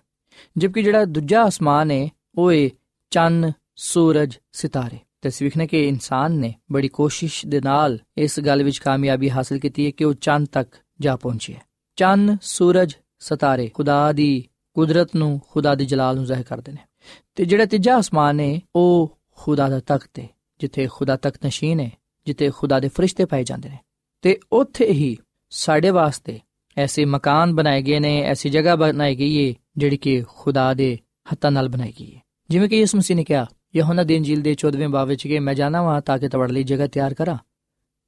ਜਦਕਿ 0.58 0.84
ਜਿਹੜਾ 0.84 1.06
ਦੂਜਾ 1.06 1.44
ਆਸਮਾਨ 1.44 1.92
ਹੈ, 1.92 2.10
ਉਹ 2.36 2.54
ਹੈ 2.54 2.70
ਚੰਨ, 3.10 3.52
ਸੂਰਜ, 3.76 4.38
ਸਿਤਾਰੇ। 4.52 4.98
ਤੇ 5.22 5.30
ਅਸੀਂ 5.30 5.48
ਵਿਖਨੇ 5.48 5.68
ਕਿ 5.68 5.88
ਇਨਸਾਨ 5.88 6.32
ਨੇ 6.32 6.56
ਬੜੀ 6.72 6.88
ਕੋਸ਼ਿਸ਼ 6.88 7.46
ਦੇ 7.46 7.62
ਨਾਲ 7.62 8.00
ਇਸ 8.18 8.40
ਗੱਲ 8.40 8.64
ਵਿੱਚ 8.64 8.78
ਕਾਮਯਾਬੀ 8.78 9.30
ਹਾਸਲ 9.30 9.60
ਕੀਤੀ 9.60 9.86
ਹੈ 9.86 9.92
ਕਿ 9.92 10.04
ਉਹ 10.04 10.14
ਚੰਨ 10.14 10.46
ਤੱਕ 10.46 10.76
ਜਾ 11.00 11.16
ਪਹੁੰਚੇ 11.16 11.56
ਚੰਨ, 11.96 12.38
ਸੂਰਜ 12.42 12.96
ਸਤਾਰੇ 13.22 13.68
ਖੁਦਾ 13.68 14.12
ਦੀ 14.12 14.48
ਕੁਦਰਤ 14.74 15.16
ਨੂੰ, 15.16 15.42
ਖੁਦਾ 15.50 15.76
ਦੀ 15.76 15.86
ਜਲਾਲ 15.86 16.16
ਨੂੰ 16.16 16.26
ਜ਼ਾਹਿਰ 16.26 16.44
ਕਰਦੇ 16.44 16.72
ਨੇ। 16.72 16.78
ਤੇ 17.36 17.46
ਜਿਹੜਾ 17.46 17.66
ਤੀਜਾ 17.66 17.98
ਆਸਮਾਨ 17.98 18.40
ਹੈ 18.40 18.60
ਉਹ 18.76 19.18
ਖੁਦਾ 19.36 19.70
ਦਾ 19.70 19.80
ਤਖਤ 19.80 20.20
ਹੈ 20.20 20.28
ਜਿੱਥੇ 20.60 20.88
ਖੁਦਾ 20.88 21.16
ਤਖਤ 21.18 21.46
ਨਸ਼ੀਨ 21.46 21.80
ਹੈ 21.80 21.92
ਜਿੱਥੇ 22.26 22.50
ਖੁਦਾ 22.50 22.80
ਦੇ 22.80 22.88
ਫਰਿਸ਼ਤੇ 22.88 23.26
ਪਾਏ 23.26 23.44
ਜਾਂਦੇ 23.44 23.70
ਨੇ। 23.70 23.78
ਤੇ 24.22 24.40
ਉੱਥੇ 24.52 24.92
ਹੀ 24.92 25.18
ਸਾਡੇ 25.50 25.90
ਵਾਸਤੇ 25.90 26.40
ਐਸੇ 26.78 27.06
ਮਕਾਨ 27.06 27.56
ਬਣਾਏ 27.56 27.82
ਗਏ 27.82 28.00
ਨੇ, 28.00 28.22
ਐਸੀ 28.22 28.50
ਜਗ੍ਹਾ 28.50 28.76
ਬਣਾਈ 28.76 29.16
ਗਈ 29.16 29.50
ਹੈ 29.50 29.54
ਜਿਹੜੀ 29.78 29.98
ਕਿ 29.98 30.24
ਖੁਦਾ 30.28 30.74
ਦੇ 30.74 31.00
ਹੱਥਾਂ 31.32 31.52
ਨਾਲ 31.52 31.70
ਬਣਾਈ 31.70 31.94
ਗਈ 32.00 32.16
ਹੈ 32.16 32.22
ਜਿਵੇਂ 32.50 32.70
ਕਿ 32.70 32.80
ਯਿਸੂ 32.80 32.98
ਮਸੀਹ 32.98 33.18
ਨੇ 33.18 33.24
ਕਿਹਾ, 33.24 33.46
ਯਹੋਨਾ 33.76 34.04
ਦੀ 34.04 34.16
ਇੰਜੀਲ 34.16 34.42
ਦੇ 34.42 34.56
14ਵੇਂ 34.56 34.90
ਬਾਬ 34.90 35.08
ਵਿੱਚ 35.08 35.28
ਕਿ 35.28 35.40
ਮੈਂ 35.40 35.54
ਜਾਣਾ 35.54 35.82
ਵਾਂ 35.82 36.02
ਤਾਂ 36.02 36.18
ਕਿ 36.20 36.30
ਤੁਹਾਡੇ 36.30 36.54
ਲਈ 36.54 36.64
ਜਗ੍ਹਾ 36.64 36.88
ਤਿਆਰ 36.88 37.14
ਕਰਾਂ, 37.14 37.38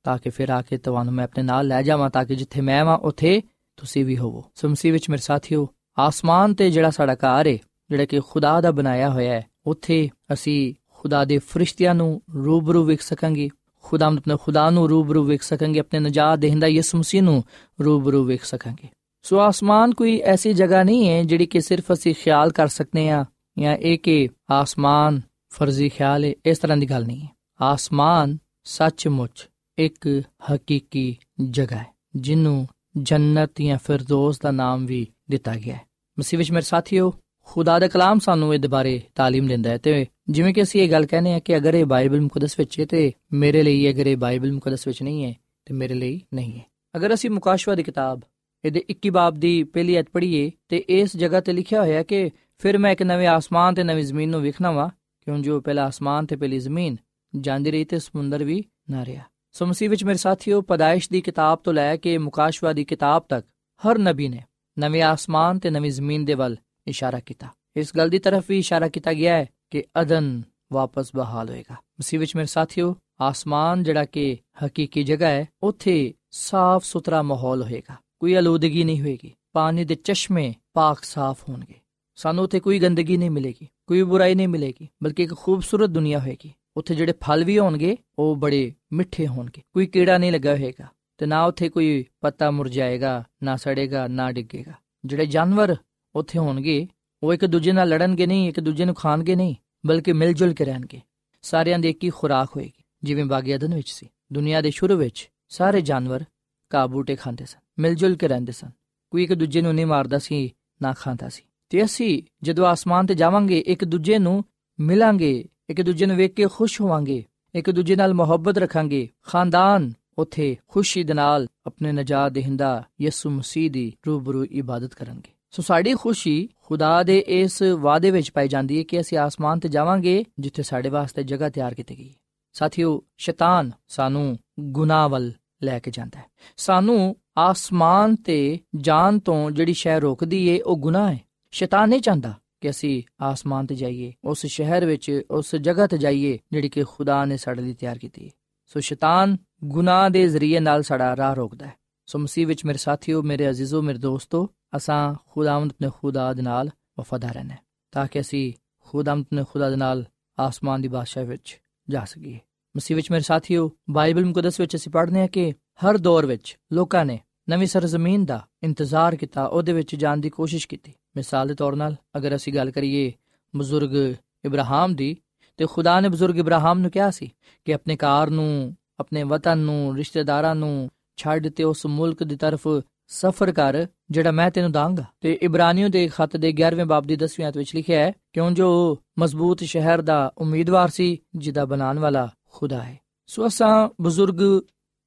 ਤਾਂ 0.04 0.18
ਕਿ 0.18 0.30
ਫਿਰ 0.30 0.50
ਆ 0.50 0.62
ਕੇ 0.62 0.78
ਤੁਹਾਨੂੰ 0.78 1.14
ਮੈਂ 1.14 1.24
ਆਪਣੇ 1.24 1.44
ਨਾਲ 1.44 1.68
ਲੈ 1.68 1.82
ਜਾਵਾਂ, 1.82 2.10
ਤਾਂ 2.10 2.26
ਕਿ 2.26 2.36
ਜਿੱਥੇ 2.36 2.62
ਮੈਂ 2.62 2.86
ਵਾਂ, 2.86 2.98
ਉੱਥੇ 2.98 3.42
ਤੁਸੀਂ 3.78 4.06
ਵੀ 4.06 4.18
ਹੋਵੋ। 4.18 4.46
ਸੋ 4.56 4.70
ਮਸੀਹ 4.70 4.94
ਵਿੱਚ 4.94 5.10
ਮੇਰੇ 5.10 5.22
ਸਾਥੀਓ, 5.22 5.68
ਆਸਮਾਨ 6.00 6.54
ਤੇ 6.54 6.70
ਜਿਹੜਾ 6.70 6.90
ਸਾਡਾ 6.90 7.14
ਘਰ 7.14 7.48
ਹੈ 7.48 7.58
ਜਿਹੜਾ 7.90 8.06
ਕਿ 8.06 8.20
ਖੁਦਾ 8.20 8.62
ਦਾ 8.62 8.72
ਬਣਾਇਆ 8.72 9.10
ਹੋਇਆ 9.10 9.34
ਹੈ, 9.34 9.46
ਉੱਥੇ 9.66 10.10
ਅਸੀਂ 10.34 10.74
ਖੁਦਾ 10.94 11.26
ਦੇ 11.26 11.38
ਫਰਿਸ਼ਤਿਆਂ 11.38 11.96
ਨੂੰ 11.96 12.22
ਰੂਬਰੂ 12.36 12.84
ਵੇਖ 12.84 13.02
ਸਕਾਂਗੇ। 13.02 13.50
ਖੁਦਾ 13.84 14.08
ਆਪਣੇ 14.08 14.38
ਖੁਦਾ 14.42 14.70
ਨੂੰ 14.70 14.90
ਰੂਬਰੂ 14.90 15.24
ਵੇਖ 15.24 15.42
ਸਕਾਂਗੇ, 15.42 15.80
ਆਪਣੇ 15.80 16.00
ਨਜਾਤ 16.00 16.40
ਦੇਹਿੰਦਾ 16.40 16.68
ਯਿਸੂ 16.68 16.98
ਮਸੀਹ 16.98 17.24
ਨੂੰ 17.24 17.44
ਰੂਬਰੂ 17.86 18.24
ਵੇਖ 18.24 18.44
ਸਕਾਂਗੇ। 18.44 18.88
ਸੋ 19.22 19.40
ਆਸਮਾਨ 19.40 19.94
ਕੋਈ 19.94 20.20
ਐਸੀ 20.20 20.54
ਜਗ੍ਹਾ 20.54 20.84
ਨਹੀਂ 20.84 21.10
ਹੈ 21.10 21.24
ਜਿਹੜੀ 21.24 21.46
ਕਿ 21.46 21.62
ਸਿਰਫ 21.62 21.94
ਅਸੀਂ 21.94 22.16
ਖਿਆਲ 22.16 22.52
ਕਰ 22.52 22.68
ਸਕਨੇ 22.68 23.10
ਆ, 23.10 23.26
ਜਾਂ 23.60 23.78
ਇਹ 23.78 24.00
ਕਿ 24.00 24.30
ਆਸਮਾਨ 24.52 25.22
ਫਰਜ਼ੀ 25.50 25.90
ਖਿਆਲ 25.90 26.24
ਹੈ 26.24 26.34
ਇਸ 26.46 26.58
ਤਰ੍ਹਾਂ 26.58 26.78
ਦੀ 26.78 26.90
ਗੱਲ 26.90 27.06
ਨਹੀਂ 27.06 27.22
ਹੈ। 27.22 27.30
ਆਸਮਾਨ 27.62 28.38
ਸੱਚਮੁੱਚ 28.64 29.50
ਇੱਕ 29.78 30.24
ਹਕੀਕੀ 30.54 31.18
ਜਗ੍ਹਾ 31.50 31.80
ਹੈ, 31.80 31.86
ਜਿਹਨੂੰ 32.16 32.68
ਜੰਨਤ 33.03 33.63
ਜਾਂ 33.63 33.79
ਫਿਰਦੌਸ 33.79 34.39
ਦਾ 34.39 34.51
ਨਾਮ 34.51 34.87
ਵੀ 34.87 35.07
ਦਿੱਤਾ 35.31 35.55
ਗਿਆ 35.55 35.75
ਹੈ 35.75 35.81
ਮਸੀਹ 36.19 36.39
ਵਿੱਚ 36.39 36.53
ਮੇਰੇ 36.53 36.63
ਸਾਥੀਓ 36.63 37.13
ਖੁਦਾ 37.49 37.79
ਦਾ 37.79 37.89
ਕਲਾਮ 37.89 38.19
ਸਾਨੂੰ 38.19 38.55
ਇਹਦੇ 38.55 38.69
ਬਾਰੇ 38.69 39.01
تعلیم 39.21 39.49
ਦਿੰਦਾ 39.49 39.71
ਹੈ 39.71 39.79
ਤੇ 39.79 40.07
ਜਿਵੇਂ 40.29 40.55
ਕਿ 40.55 40.63
ਅਸੀਂ 40.63 40.81
ਇਹ 40.83 40.91
ਗੱਲ 40.91 41.07
ਕਹਿੰਦੇ 41.07 41.33
ਆ 41.35 41.39
ਕਿ 41.39 41.57
ਅਗਰ 41.57 41.75
ਇਹ 41.75 41.85
ਬਾਈਬਲ 41.85 42.21
ਮੁਕੱਦਸ 42.21 42.59
ਵਿੱਚ 42.59 42.81
ਹੈ 42.81 42.85
ਤੇ 42.85 43.13
ਮੇਰੇ 43.33 43.63
ਲਈ 43.63 43.91
ਅਗਰ 43.91 44.07
ਇਹ 44.07 44.17
ਬਾਈਬਲ 44.17 44.53
ਮੁਕੱਦਸ 44.53 44.87
ਵਿੱਚ 44.87 45.03
ਨਹੀਂ 45.03 45.25
ਹੈ 45.25 45.35
ਤੇ 45.67 45.75
ਮੇਰੇ 45.75 45.95
ਲਈ 45.95 46.21
ਨਹੀਂ 46.35 46.59
ਹੈ 46.59 46.65
ਅਗਰ 46.95 47.15
ਅਸੀਂ 47.15 47.31
ਮੁਕਾਸ਼ਵਾ 47.31 47.75
ਦੀ 47.75 47.83
ਕਿਤਾਬ 47.83 48.21
ਇਹਦੇ 48.65 48.83
21 48.93 49.11
ਬਾਬ 49.11 49.39
ਦੀ 49.39 49.63
ਪਹਿਲੀ 49.65 49.99
ਅਧ 50.01 50.05
ਪੜ੍ਹੀਏ 50.13 50.51
ਤੇ 50.69 50.85
ਇਸ 50.89 51.17
ਜਗ੍ਹਾ 51.17 51.41
ਤੇ 51.41 51.53
ਲਿਖਿਆ 51.53 51.81
ਹੋਇਆ 51.83 51.99
ਹੈ 51.99 52.03
ਕਿ 52.03 52.31
ਫਿਰ 52.59 52.79
ਮੈਂ 52.79 52.93
ਇੱਕ 52.93 53.03
ਨਵੇਂ 53.03 53.27
ਆਸਮਾਨ 53.27 53.75
ਤੇ 53.75 53.83
ਨਵੀਂ 53.83 54.05
ਜ਼ਮੀਨ 54.05 54.31
ਨੂੰ 54.31 54.41
ਵੇਖਣਾ 54.43 54.71
ਵਾ 54.71 54.91
ਕਿਉਂ 55.27 55.39
ਜੋ 55.39 55.61
ਪਹਿਲਾ 55.61 55.85
ਆਸਮਾਨ 55.85 56.27
ਤੇ 56.27 56.37
ਪਹਿਲੀ 56.37 56.59
ਜ਼ਮੀਨ 56.59 56.97
ਜਾਂਦੀ 57.33 57.71
ਰਹੀ 57.71 57.85
ਤੇ 57.85 57.99
ਸਮੁੰਦਰ 57.99 58.45
ਵੀ 58.45 58.65
ਨਾ 58.91 59.05
ਰਿਹਾ 59.05 59.23
ਸੋ 59.56 59.66
ਮਸੀਹ 59.66 59.90
ਵਿੱਚ 59.90 60.04
ਮੇਰੇ 60.04 60.18
ਸਾਥੀਓ 60.18 60.62
ਪਦਾਇਸ਼ 60.62 61.08
ਦੀ 61.12 61.20
ਕਿਤਾਬ 61.22 61.60
ਤੋਂ 61.64 61.74
ਲੈ 61.74 61.96
ਕੇ 61.96 62.18
ਮੁਕਾਸ਼ਵਾ 62.18 62.72
ਦੀ 62.74 62.84
ਕਿਤਾਬ 62.84 63.24
ਤੱਕ 63.30 63.46
ਹਰ 63.82 63.98
ਨਬੀ 63.98 64.28
ਨੇ 64.28 64.40
ਨਵੇਂ 64.78 65.02
ਆਸਮਾਨ 65.04 65.60
ਤੇ 65.60 65.70
ਨਵੀਂ 65.70 65.92
ਜ਼ਮੀਨ 65.92 66.24
ਦੇ 66.26 66.34
ਵੱਲ 66.34 66.56
ਇਸ਼ਾਰਾ 66.88 67.20
ਕੀਤਾ 67.20 67.50
ਇਸ 67.76 67.92
ਗੱਲ 67.98 68.10
ਦੀ 68.10 68.20
ਤਰਫ 68.20 68.50
ਵੀ 68.50 68.58
ਇਸ਼ਾਰਾ 68.60 68.88
ਕੀਤਾ 68.88 69.14
ਗਿਆ 69.14 69.36
ਹੈ 69.36 69.46
ਕਿ 69.72 69.84
ਅਦਨ 70.02 70.42
ਵਾਪਸ 70.72 71.12
ਬਹਾਲ 71.16 71.50
ਹੋਏਗਾ 71.50 71.76
ਮਸੀਹ 72.00 72.20
ਵਿੱਚ 72.20 72.36
ਮੇਰੇ 72.36 72.46
ਸਾਥੀਓ 72.46 72.96
ਆਸਮਾਨ 73.22 73.84
ਜਿਹੜਾ 73.84 74.06
ਕਿ 74.06 74.26
ਹਕੀਕੀ 74.66 75.04
ਜਗ੍ਹਾ 75.04 75.30
ਹੈ 75.30 75.46
ਉੱਥੇ 75.64 76.14
ਸਾਫ਼ 76.32 76.86
ਸੁਥਰਾ 76.86 77.22
ਮਾਹੌਲ 77.22 77.64
ਹੋਏਗਾ 77.64 77.96
ਕੋਈ 78.20 78.38
ਅਲੂਦਗੀ 78.38 78.84
ਨਹੀਂ 78.84 79.02
ਹੋਏਗੀ 79.02 79.34
ਪਾਣੀ 79.54 79.86
ਦੇ 79.86 79.96
ਚਸ਼ਮੇ 79.96 80.54
ਪਾਕ 80.74 81.04
ਸਾਫ਼ 81.04 81.50
ਹੋਣਗੇ 81.50 81.80
ਸਾਨੂੰ 82.18 82.44
ਉੱਥੇ 82.44 82.60
ਕੋਈ 82.60 82.80
ਗੰਦਗੀ 82.80 83.18
ਨਹੀਂ 83.18 83.32
ਮਿਲੇਗੀ 83.32 83.68
ਕੋਈ 83.88 84.04
ਬੁਰਾਈ 84.04 84.36
ਨਹੀਂ 84.36 84.48
ਮਿਲੇਗੀ 84.48 84.88
ਬਲਕਿ 85.04 85.24
ਇੱਕ 85.24 85.34
ਖੂਬਸੂਰਤ 85.34 85.90
ਦੁਨੀਆ 85.90 86.20
ਹੋਏਗੀ 86.20 86.52
ਉੱਥੇ 86.78 86.96
ਜਿਹੜੇ 86.96 87.14
ਫਲ 87.24 87.44
ਵੀ 87.44 87.60
ਹੋਣਗੇ, 87.60 87.98
ਉਹ 88.20 88.36
ਬੜੇ 88.36 88.74
ਮਿੱਠੇ 88.94 89.28
ਹੋਣਗੇ। 89.28 89.62
ਕੋਈ 89.74 89.86
ਕੀੜਾ 89.86 90.18
ਨਹੀਂ 90.18 90.32
ਲੱਗਾ 90.32 90.56
ਹੋਏਗਾ 90.56 90.88
ਤੇ 91.18 91.26
ਨਾ 91.26 91.46
ਉੱਥੇ 91.46 91.70
ਕੋਈ 91.70 92.06
ਪੱਤਾ 92.22 92.52
ਮੁਰਝਾਏਗਾ, 92.52 93.24
ਨਾ 93.44 93.56
ਸੜੇਗਾ, 93.56 94.08
ਨਾ 94.08 94.32
ਡਿੱਗੇਗਾ। 94.32 94.74
ਜਿਹੜੇ 95.06 95.26
ਜਾਨਵਰ 95.26 95.76
ਉੱਥੇ 96.16 96.40
ਹੋਣਗੇ, 96.40 96.88
ਉਹ 97.24 97.34
ਇੱਕ 97.34 97.46
ਦੂਜੇ 97.46 97.72
ਨਾਲ 97.72 97.90
ਲੜਨਗੇ 97.90 98.26
ਨਹੀਂ, 98.26 98.50
ਇੱਕ 98.50 98.60
ਦੂਜੇ 98.60 98.86
ਨੂੰ 98.86 98.96
ਖਾਣਗੇ 98.96 99.36
ਨਹੀਂ, 99.36 99.56
ਬਲਕਿ 99.86 100.14
ਮਿਲ 100.14 100.34
ਜੁਲ 100.34 100.54
ਕੇ 100.54 100.66
ਰਹਿਣਗੇ। 100.66 101.02
ਸਾਰਿਆਂ 101.42 101.80
ਦੀ 101.80 101.90
ਇੱਕ 101.90 102.04
ਹੀ 102.04 102.10
ਖੁਰਾਕ 102.10 102.50
ਹੋਏਗੀ, 102.56 102.84
ਜਿਵੇਂ 103.04 103.26
ਬਾਗੀ 103.26 103.56
ਅਦਨ 103.56 103.76
ਵਿੱਚ 103.76 103.90
ਸੀ। 103.90 104.10
ਦੁਨੀਆ 104.34 104.62
ਦੇ 104.62 104.72
ਸ਼ੁਰੂ 104.72 104.98
ਵਿੱਚ 104.98 105.30
ਸਾਰੇ 105.50 105.82
ਜਾਨਵਰ 105.82 106.24
ਕਾਬੂਟੇ 106.70 107.16
ਖਾਂਦੇ 107.16 107.46
ਸਨ 107.46 107.60
ਮਿਲ 107.80 107.96
ਜੁਲ 107.96 108.16
ਕੇ 108.16 108.28
ਰਹਿੰਦੇ 108.28 108.52
ਸਨ। 108.52 108.70
ਕੋਈ 109.12 109.24
ਇੱਕ 109.24 109.34
ਦੂਜੇ 109.34 109.62
ਨੂੰ 109.62 109.76
ਨਹੀਂ 109.76 109.86
ਮਾਰਦਾ 109.86 110.20
ਸੀ, 110.20 110.54
ਨਾ 110.82 110.94
ਖਾਂਦਾ 110.94 111.30
ਸੀ। 111.30 111.44
ਤੇ 111.70 111.84
ਅਸੀਂ 111.84 112.24
ਜਦੋਂ 112.44 112.68
ਆਸਮਾਨ 112.68 113.06
ਤੇ 113.06 113.14
ਜਾਵਾਂਗੇ, 113.14 113.60
ਇੱਕ 113.60 113.86
ਦੂਜੇ 113.86 114.20
ਨੂੰ 114.20 114.46
ਮਿਲਾਂਗੇ 114.80 115.46
ਇੱਕ 115.74 115.82
ਦੂਜੇ 115.82 116.06
ਨੂੰ 116.06 116.16
ਵੇਖ 116.16 116.34
ਕੇ 116.34 116.48
ਖੁਸ਼ 116.48 116.82
ਹੋਵਾਂਗੇ, 116.82 117.26
ਇੱਕ 117.56 117.72
ਦੂਜੇ 117.72 117.96
ਨਾਲ 117.96 118.14
ਮੁਹੱਬਤ 118.14 118.58
ਰੱਖਾਂਗੇ। 118.58 119.10
ਖਾਨਦਾਨ 119.24 119.94
ਉਥੇ 120.18 120.58
ਖੁਸ਼ੀ 120.68 121.04
ਦੇ 121.04 121.14
ਨਾਲ 121.14 121.48
ਆਪਣੇ 121.66 121.92
ਨਜਾਤ 121.92 122.32
ਦੇਹਿੰਦਾ 122.32 122.84
ਯਿਸੂ 123.02 123.30
ਮਸੀਹ 123.30 123.72
ਦੀ 123.72 123.94
ਰੂਬਰੂ 124.08 124.46
ਇਬਾਦਤ 124.46 124.94
ਕਰਨਗੇ। 124.94 125.32
ਸੋ 125.52 125.62
ਸਾਡੀ 125.62 125.94
ਖੁਸ਼ੀ 125.94 126.50
ਖੁਦਾ 126.66 127.04
ਦੇ 127.04 127.20
ਇਸ 127.20 127.62
ਵਾਅਦੇ 127.62 128.12
ਵਿੱਚ 128.12 128.32
ਪਾਈ 128.32 128.48
ਜਾਂਦੀ 128.48 128.78
ਹੈ 128.78 128.84
ਕਿ 128.84 129.02
ਅਸੀਂ 129.02 129.18
ਆਸਮਾਨ 129.18 129.60
ਤੇ 129.60 129.70
ਜਾਵਾਂਗੇ, 129.70 130.26
ਜਿੱਥੇ 130.40 130.64
ਸਾਡੇ 130.64 130.90
ਵਾਸਤੇ 130.90 131.24
ਜਗ੍ਹਾ 131.24 131.50
ਤਿਆਰ 131.50 131.74
ਕੀਤੀ 131.74 131.98
ਗਈ 131.98 132.10
ਹੈ। 132.10 132.16
ਸਾਥੀਓ, 132.54 133.02
ਸ਼ੈਤਾਨ 133.18 133.72
ਸਾਨੂੰ 133.88 134.38
ਗੁਨਾਹ 134.60 135.10
ਵੱਲ 135.10 135.32
ਲੈ 135.64 135.80
ਕੇ 135.80 135.92
ਜਾਂਦਾ 135.92 136.20
ਹੈ। 136.20 136.26
ਸਾਨੂੰ 136.58 137.16
ਆਸਮਾਨ 137.38 138.16
ਤੇ 138.16 138.60
ਜਾਣ 138.76 139.20
ਤੋਂ 139.20 139.52
ਜਿਹੜੀ 139.52 139.74
ਸ਼ੈ 139.74 140.00
ਰੋਕਦੀ 140.00 140.48
ਏ, 140.48 140.60
ਉਹ 140.60 140.78
ਗੁਨਾਹ 140.78 141.14
ਹੈ। 141.14 141.20
ਸ਼ੈਤਾਨ 141.52 141.90
ਨਹੀਂ 141.90 142.02
ਚਾਹੁੰਦਾ। 142.02 142.34
ਕਿ 142.64 142.70
ਅਸੀਂ 142.70 143.04
ਆਸਮਾਨ 143.22 143.66
ਤੇ 143.66 143.76
ਜਾਈਏ, 143.76 144.14
ਉਸ 144.24 144.46
ਸ਼ਹਿਰ 144.46 144.86
ਵਿੱਚ, 144.86 145.22
ਉਸ 145.32 145.56
ਜਗ੍ਹਾ 145.56 145.88
ਤੇ 145.88 145.98
ਜਾਈਏ 145.98 146.40
ਜਿਹੜੀ 146.52 146.70
ਕਿ 146.70 146.84
ਖੁਦਾ 146.84 147.26
ਨੇ 147.26 147.38
ਸਾਡੇ 147.38 147.62
ਲਈ 147.62 147.74
ਤਿਆਰ 147.74 147.98
ਕੀਤੀ 147.98 148.26
ਹੈ। 148.26 148.32
ਸੋ 148.66 148.80
ਸ਼ੈਤਾਨ 148.80 149.38
ਗੁਨਾਹ 149.64 150.10
ਦੇ 150.10 150.28
ਜ਼ਰੀਏ 150.28 150.60
ਨਾਲ 150.60 150.84
ਸਾਡਾ 150.84 151.16
ਰਾਹ 151.16 151.34
ਰੋਕਦਾ 151.34 151.66
ਹੈ। 151.66 151.74
ਸੋ 152.06 152.20
ਮਸੀਹ 152.20 152.48
ਵਿੱਚ 152.48 152.66
ਮੇਰੇ 152.66 152.78
ਸਾਥੀਓ, 152.78 153.22
ਮੇਰੇ 153.22 153.50
ਅਜ਼ੀਜ਼ੋ, 153.50 153.82
ਮੇਰੇ 153.82 153.98
ਦੋਸਤੋ, 153.98 154.50
ਅਸਾਂ 154.78 155.16
ਖੁਦਾਵੰਦ 155.32 155.72
ਆਪਣੇ 155.72 155.90
ਖੁਦਾ 155.96 156.34
ਦੇ 156.34 156.42
ਨਾਲ 156.42 156.70
ਵਫਾਦਾਰ 157.00 157.34
ਰਹਿਣਾ 157.34 157.56
ਤਾਂ 157.92 158.08
ਕਿ 158.08 158.20
ਅਸੀਂ 158.20 158.54
ਖੁਦਾਵੰਦ 158.80 159.26
ਆਪਣੇ 159.26 159.44
ਖੁਦਾ 159.52 159.70
ਦੇ 159.70 159.76
ਨਾਲ 159.76 160.06
ਆਸਮਾਨ 160.40 160.82
ਦੀ 160.82 160.88
ਬਾਦਸ਼ਾਹ 160.88 161.26
ਵਿੱਚ 161.26 161.62
ਜਾ 161.90 162.06
ਸਕੀਏ। 162.06 162.40
ਮਸੀਹ 162.78 162.96
ਵਿੱਚ 162.96 163.12
ਮੇਰੇ 163.12 163.24
ਸਾਥੀਓ, 163.24 163.72
ਬਾਈਬਲ 163.90 164.26
ਮੁਕੱਦਸ 164.26 164.60
ਵਿੱਚ 164.60 164.76
ਅਸੀਂ 164.76 164.92
ਪੜ੍ਹਦੇ 164.92 165.20
ਹਾਂ 165.20 165.28
ਕਿ 165.28 165.52
ਹਰ 165.52 165.98
ਦੌਰ 165.98 166.26
ਵਿੱਚ 166.26 166.58
ਲੋਕਾਂ 166.74 167.06
ਨੇ 167.06 167.20
ਨਵੀਂ 167.50 167.68
ਸਰਜ਼ਮੀਨ 167.68 168.26
ਦਾ 168.26 168.48
ਇੰਤਜ਼ਾਰ 168.64 169.16
ਕੀਤਾ, 169.16 169.46
ਉਹਦੇ 169.46 169.74
ਵਿੱਚ 169.74 169.96
ਜਾਣ 169.96 170.18
ਦੀ 170.18 170.30
ਕੋਸ਼ਿਸ਼ 170.30 170.68
ਕੀਤੀ। 170.68 170.94
ਮਿਸਾਲ 171.18 171.48
ਦੇ 171.48 171.56
ਤੌਰ 171.56 171.74
'ਤੇ 171.74 171.96
ਅਗਰ 172.18 172.36
ਅਸੀਂ 172.36 172.54
ਗੱਲ 172.54 172.72
ਕਰੀਏ 172.72 173.14
ਬਜ਼ੁਰਗ 173.56 174.16
ਇਬਰਾਹਿਮ 174.46 174.96
ਦੀ, 174.96 175.18
ਤੇ 175.58 175.66
ਖੁਦਾ 175.66 176.00
ਨੇ 176.00 176.10
ਬਜ਼ੁਰਗ 176.10 176.38
ਇਬਰਾਹਿਮ 176.38 176.80
ਨੂੰ 176.80 176.92
ਕਿਹਾ 176.92 177.12
ਸੀ 177.12 177.32
ਕਿ 177.66 177.74
ਆਪਣੇ 177.74 177.96
ਘਰ 177.96 178.30
ਨੂੰ, 178.30 178.76
ਆਪਣੇ 179.00 179.24
ਵਤਨ 179.24 179.58
ਨੂੰ, 179.58 179.96
ਰਿਸ਼ਤੇਦਾਰਾਂ 179.96 180.56
ਨੂੰ 180.56 180.90
ਛੱਡ 181.18 181.50
ਤੇ 181.50 181.64
ਉਸ 181.64 181.86
ਮੁਲਕ 181.86 182.24
ਦੀ 182.24 182.36
ਤਰਫ 182.36 182.68
ਸਫ਼ਰ 183.08 183.52
ਕਰ, 183.52 183.88
ਜਿਹੜਾ 184.12 184.32
ਮੈਂ 184.32 184.52
ਤੈਨੂੰ 184.52 184.72
ਦਾਂਗਾ। 184.72 185.06
ਤੇ 185.22 185.40
ਇਬਰਾਨੀਓ 185.42 185.90
ਦੇ 185.90 186.08
ਖੱਤ 186.08 186.38
ਦੇ 186.38 186.52
11ਵੇਂ 186.52 186.86
ਬਾਬ 186.86 187.04
ਦੀ 187.04 187.16
10ਵੀਂ 187.16 187.46
ਆਇਤ 187.46 187.58
ਵਿੱਚ 187.58 187.76
ਲਿਖਿਆ 187.76 188.00
ਹੈ, 188.00 188.14
ਕਿਉਂ 188.34 188.52
ਜੋ 188.52 188.98
ਮਜ਼ਬੂਤ 189.20 189.64
ਸ਼ਹਿਰ 189.64 190.02
ਦਾ 190.02 190.34
ਉਮੀਦਵਾਰ 190.38 190.90
ਸੀ, 190.90 191.18
ਜਿਹਦਾ 191.36 191.66
ਬਣਾਉਣ 191.66 192.00
ਵਾਲਾ 192.00 192.30
ਖੁਦਾ 192.52 192.84
ਹੈ। 192.84 193.00
ਸੋ 193.28 193.48
ਅਸਾਂ 193.48 193.90
ਬਜ਼ੁਰਗ 194.02 194.62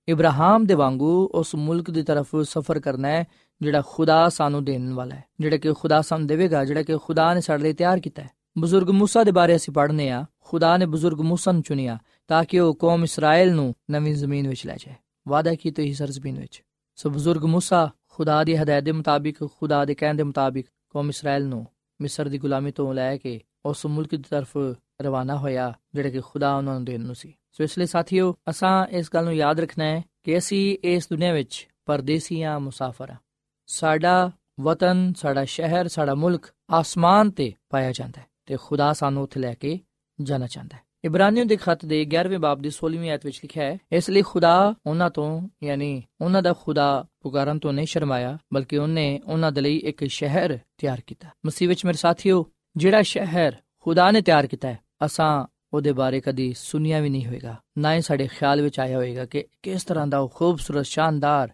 ਇਬਰਾਹਿਮ 0.08 0.66
ਦੇ 0.66 0.74
ਵਾਂਗੂ 0.74 1.30
ਉਸ 1.34 1.54
ਮੁਲਕ 1.54 1.90
ਦੀ 1.90 2.02
ਤਰਫ 2.02 2.36
ਸਫ਼ਰ 2.42 2.80
ਕਰਨਾ 2.80 3.08
ਹੈ 3.08 3.24
ਜਿਹੜਾ 3.61 3.81
ਖੁਦਾ 3.87 4.27
ਸਾਨੂੰ 4.29 4.63
ਦੇਣ 4.65 4.93
ਵਾਲਾ 4.93 5.15
ਹੈ 5.15 5.23
ਜਿਹੜਾ 5.39 5.57
ਕਿ 5.57 5.73
ਖੁਦਾ 5.73 6.01
ਸਾਨੂੰ 6.01 6.27
ਦੇਵੇਗਾ 6.27 6.63
ਜਿਹੜਾ 6.65 6.83
ਕਿ 6.83 6.97
ਖੁਦਾ 6.97 7.33
ਨੇ 7.33 7.41
ਸਾਡੇ 7.41 7.63
ਲਈ 7.63 7.73
ਤਿਆਰ 7.73 7.99
ਕੀਤਾ 7.99 8.21
ਹੈ 8.21 8.29
ਬਜ਼ੁਰਗ 8.57 8.89
موسی 8.89 9.23
ਦੇ 9.25 9.31
ਬਾਰੇ 9.31 9.55
ਅਸੀਂ 9.55 9.73
ਪੜ੍ਹਨੇ 9.73 10.09
ਆ 10.09 10.25
ਖੁਦਾ 10.39 10.77
ਨੇ 10.77 10.85
ਬਜ਼ੁਰਗ 10.85 11.19
موسی 11.19 11.53
ਨੂੰ 11.53 11.61
ਚੁਣਿਆ 11.61 11.97
ਤਾਂ 12.27 12.43
ਕਿ 12.43 12.59
ਉਹ 12.59 12.73
ਕੌਮ 12.75 13.03
ਇਸਰਾਇਲ 13.03 13.53
ਨੂੰ 13.55 13.73
ਨਵੀਂ 13.91 14.13
ਜ਼ਮੀਨ 14.15 14.47
ਵਿੱਚ 14.47 14.65
ਲੈ 14.67 14.75
ਜਾਏ 14.75 14.95
ਵਾਅਦਾ 15.27 15.53
ਕੀਤਾ 15.55 15.83
ਹੀ 15.83 15.93
ਸਰਜ਼ਮੀਨ 15.93 16.39
ਵਿੱਚ 16.39 16.63
ਸੋ 16.97 17.09
ਬਜ਼ੁਰਗ 17.09 17.43
موسی 17.45 17.89
ਖੁਦਾ 18.07 18.43
ਦੀ 18.43 18.55
ਹਦਾਇਤ 18.55 18.83
ਦੇ 18.83 18.91
ਮੁਤਾਬਿਕ 18.91 19.43
ਖੁਦਾ 19.59 19.85
ਦੇ 19.85 19.93
ਕਹਿਣ 19.93 20.15
ਦੇ 20.15 20.23
ਮੁਤਾਬਿਕ 20.23 20.67
ਕੌਮ 20.89 21.09
ਇਸਰਾਇਲ 21.09 21.47
ਨੂੰ 21.47 21.65
ਮਿਸਰ 21.99 22.29
ਦੀ 22.29 22.37
ਗੁਲਾਮੀ 22.37 22.71
ਤੋਂ 22.71 22.93
ਲੈ 22.93 23.15
ਕੇ 23.17 23.39
ਉਸ 23.65 23.85
ਮੁਲਕ 23.85 24.15
ਦੀ 24.15 24.23
ਤਰਫ 24.29 24.57
ਰਵਾਨਾ 25.01 25.35
ਹੋਇਆ 25.35 25.73
ਜਿਹੜਾ 25.95 26.09
ਕਿ 26.09 26.21
ਖੁਦਾ 26.21 26.55
ਉਹਨਾਂ 26.55 26.73
ਨੂੰ 26.73 26.85
ਦੇਣ 26.85 27.01
ਨੂੰ 27.01 27.15
ਸੀ 27.15 27.33
ਸੋ 27.51 27.63
ਇਸ 27.63 27.77
ਲਈ 27.77 27.85
ਸਾਥੀਓ 27.85 28.33
ਅਸਾਂ 28.49 28.85
ਇਸ 28.87 29.09
ਗੱਲ 29.13 29.23
ਨੂੰ 29.23 29.35
ਯਾਦ 29.35 29.59
ਰੱਖਣਾ 29.59 29.85
ਹੈ 29.85 30.03
ਕਿ 30.23 30.37
ਅਸੀਂ 30.37 30.77
ਇਸ 30.83 31.07
ਦੁਨੀਆ 31.09 31.33
ਵਿੱਚ 31.33 31.67
ਪਰਦੇਸੀਆਂ 31.85 32.59
ਮੁਸਾਫਰ 32.59 33.11
ਹਾਂ 33.11 33.17
ਸਾਡਾ 33.66 34.30
ਵਤਨ, 34.60 35.12
ਸਾਡਾ 35.16 35.44
ਸ਼ਹਿਰ, 35.44 35.88
ਸਾਡਾ 35.88 36.14
ਮੁਲਕ 36.14 36.46
ਆਸਮਾਨ 36.70 37.30
ਤੇ 37.30 37.52
ਪਾਇਆ 37.70 37.92
ਜਾਂਦਾ 37.92 38.20
ਹੈ 38.20 38.26
ਤੇ 38.46 38.56
ਖੁਦਾ 38.64 38.92
ਸਾਨੂੰ 38.92 39.22
ਉੱਥੇ 39.22 39.40
ਲੈ 39.40 39.54
ਕੇ 39.54 39.80
ਜਾਣਾ 40.20 40.46
ਚਾਹੁੰਦਾ 40.46 40.76
ਹੈ। 40.76 40.82
ਇਬਰਾਨੀਆਂ 41.04 41.46
ਦੇ 41.46 41.56
ਖੱਤ 41.56 41.84
ਦੇ 41.84 42.04
11ਵੇਂ 42.04 42.38
ਬਾਬ 42.38 42.62
ਦੀ 42.62 42.70
16ਵੀਂ 42.70 43.10
ਆਇਤ 43.10 43.26
ਵਿੱਚ 43.26 43.40
ਲਿਖਿਆ 43.44 43.64
ਹੈ, 43.64 43.78
ਇਸ 43.92 44.10
ਲਈ 44.10 44.22
ਖੁਦਾ 44.22 44.74
ਉਹਨਾਂ 44.86 45.10
ਤੋਂ, 45.10 45.48
ਯਾਨੀ 45.62 46.02
ਉਹਨਾਂ 46.20 46.42
ਦਾ 46.42 46.52
ਖੁਦਾ 46.52 47.06
ਪੁਕਾਰਨ 47.20 47.58
ਤੋਂ 47.58 47.72
ਨਹੀਂ 47.72 47.86
ਸ਼ਰਮਾਇਆ, 47.86 48.38
ਬਲਕਿ 48.54 48.78
ਉਹਨੇ 48.78 49.20
ਉਹਨਾਂ 49.26 49.52
ਦੇ 49.52 49.60
ਲਈ 49.60 49.76
ਇੱਕ 49.76 50.04
ਸ਼ਹਿਰ 50.04 50.58
ਤਿਆਰ 50.78 51.00
ਕੀਤਾ। 51.06 51.28
ਮਸੀਹ 51.46 51.68
ਵਿੱਚ 51.68 51.84
ਮੇਰੇ 51.84 51.96
ਸਾਥੀਓ, 51.96 52.46
ਜਿਹੜਾ 52.76 53.02
ਸ਼ਹਿਰ 53.02 53.52
ਖੁਦਾ 53.80 54.10
ਨੇ 54.10 54.20
ਤਿਆਰ 54.20 54.46
ਕੀਤਾ 54.46 54.68
ਹੈ, 54.68 54.78
ਅਸਾਂ 55.04 55.46
ਉਹਦੇ 55.72 55.92
ਬਾਰੇ 55.92 56.20
ਕਦੀ 56.20 56.54
ਸੁਨਿਆ 56.56 57.00
ਵੀ 57.00 57.08
ਨਹੀਂ 57.08 57.26
ਹੋਏਗਾ, 57.26 57.56
ਨਾ 57.78 57.94
ਹੀ 57.94 58.00
ਸਾਡੇ 58.00 58.26
ਖਿਆਲ 58.26 58.62
ਵਿੱਚ 58.62 58.80
ਆਇਆ 58.80 58.96
ਹੋਏਗਾ 58.96 59.24
ਕਿ 59.24 59.44
ਕਿਸ 59.62 59.84
ਤਰ੍ਹਾਂ 59.84 60.06
ਦਾ 60.06 60.18
ਉਹ 60.18 60.28
ਖੂਬਸੂਰਤ, 60.34 60.86
ਸ਼ਾਨਦਾਰ 60.86 61.52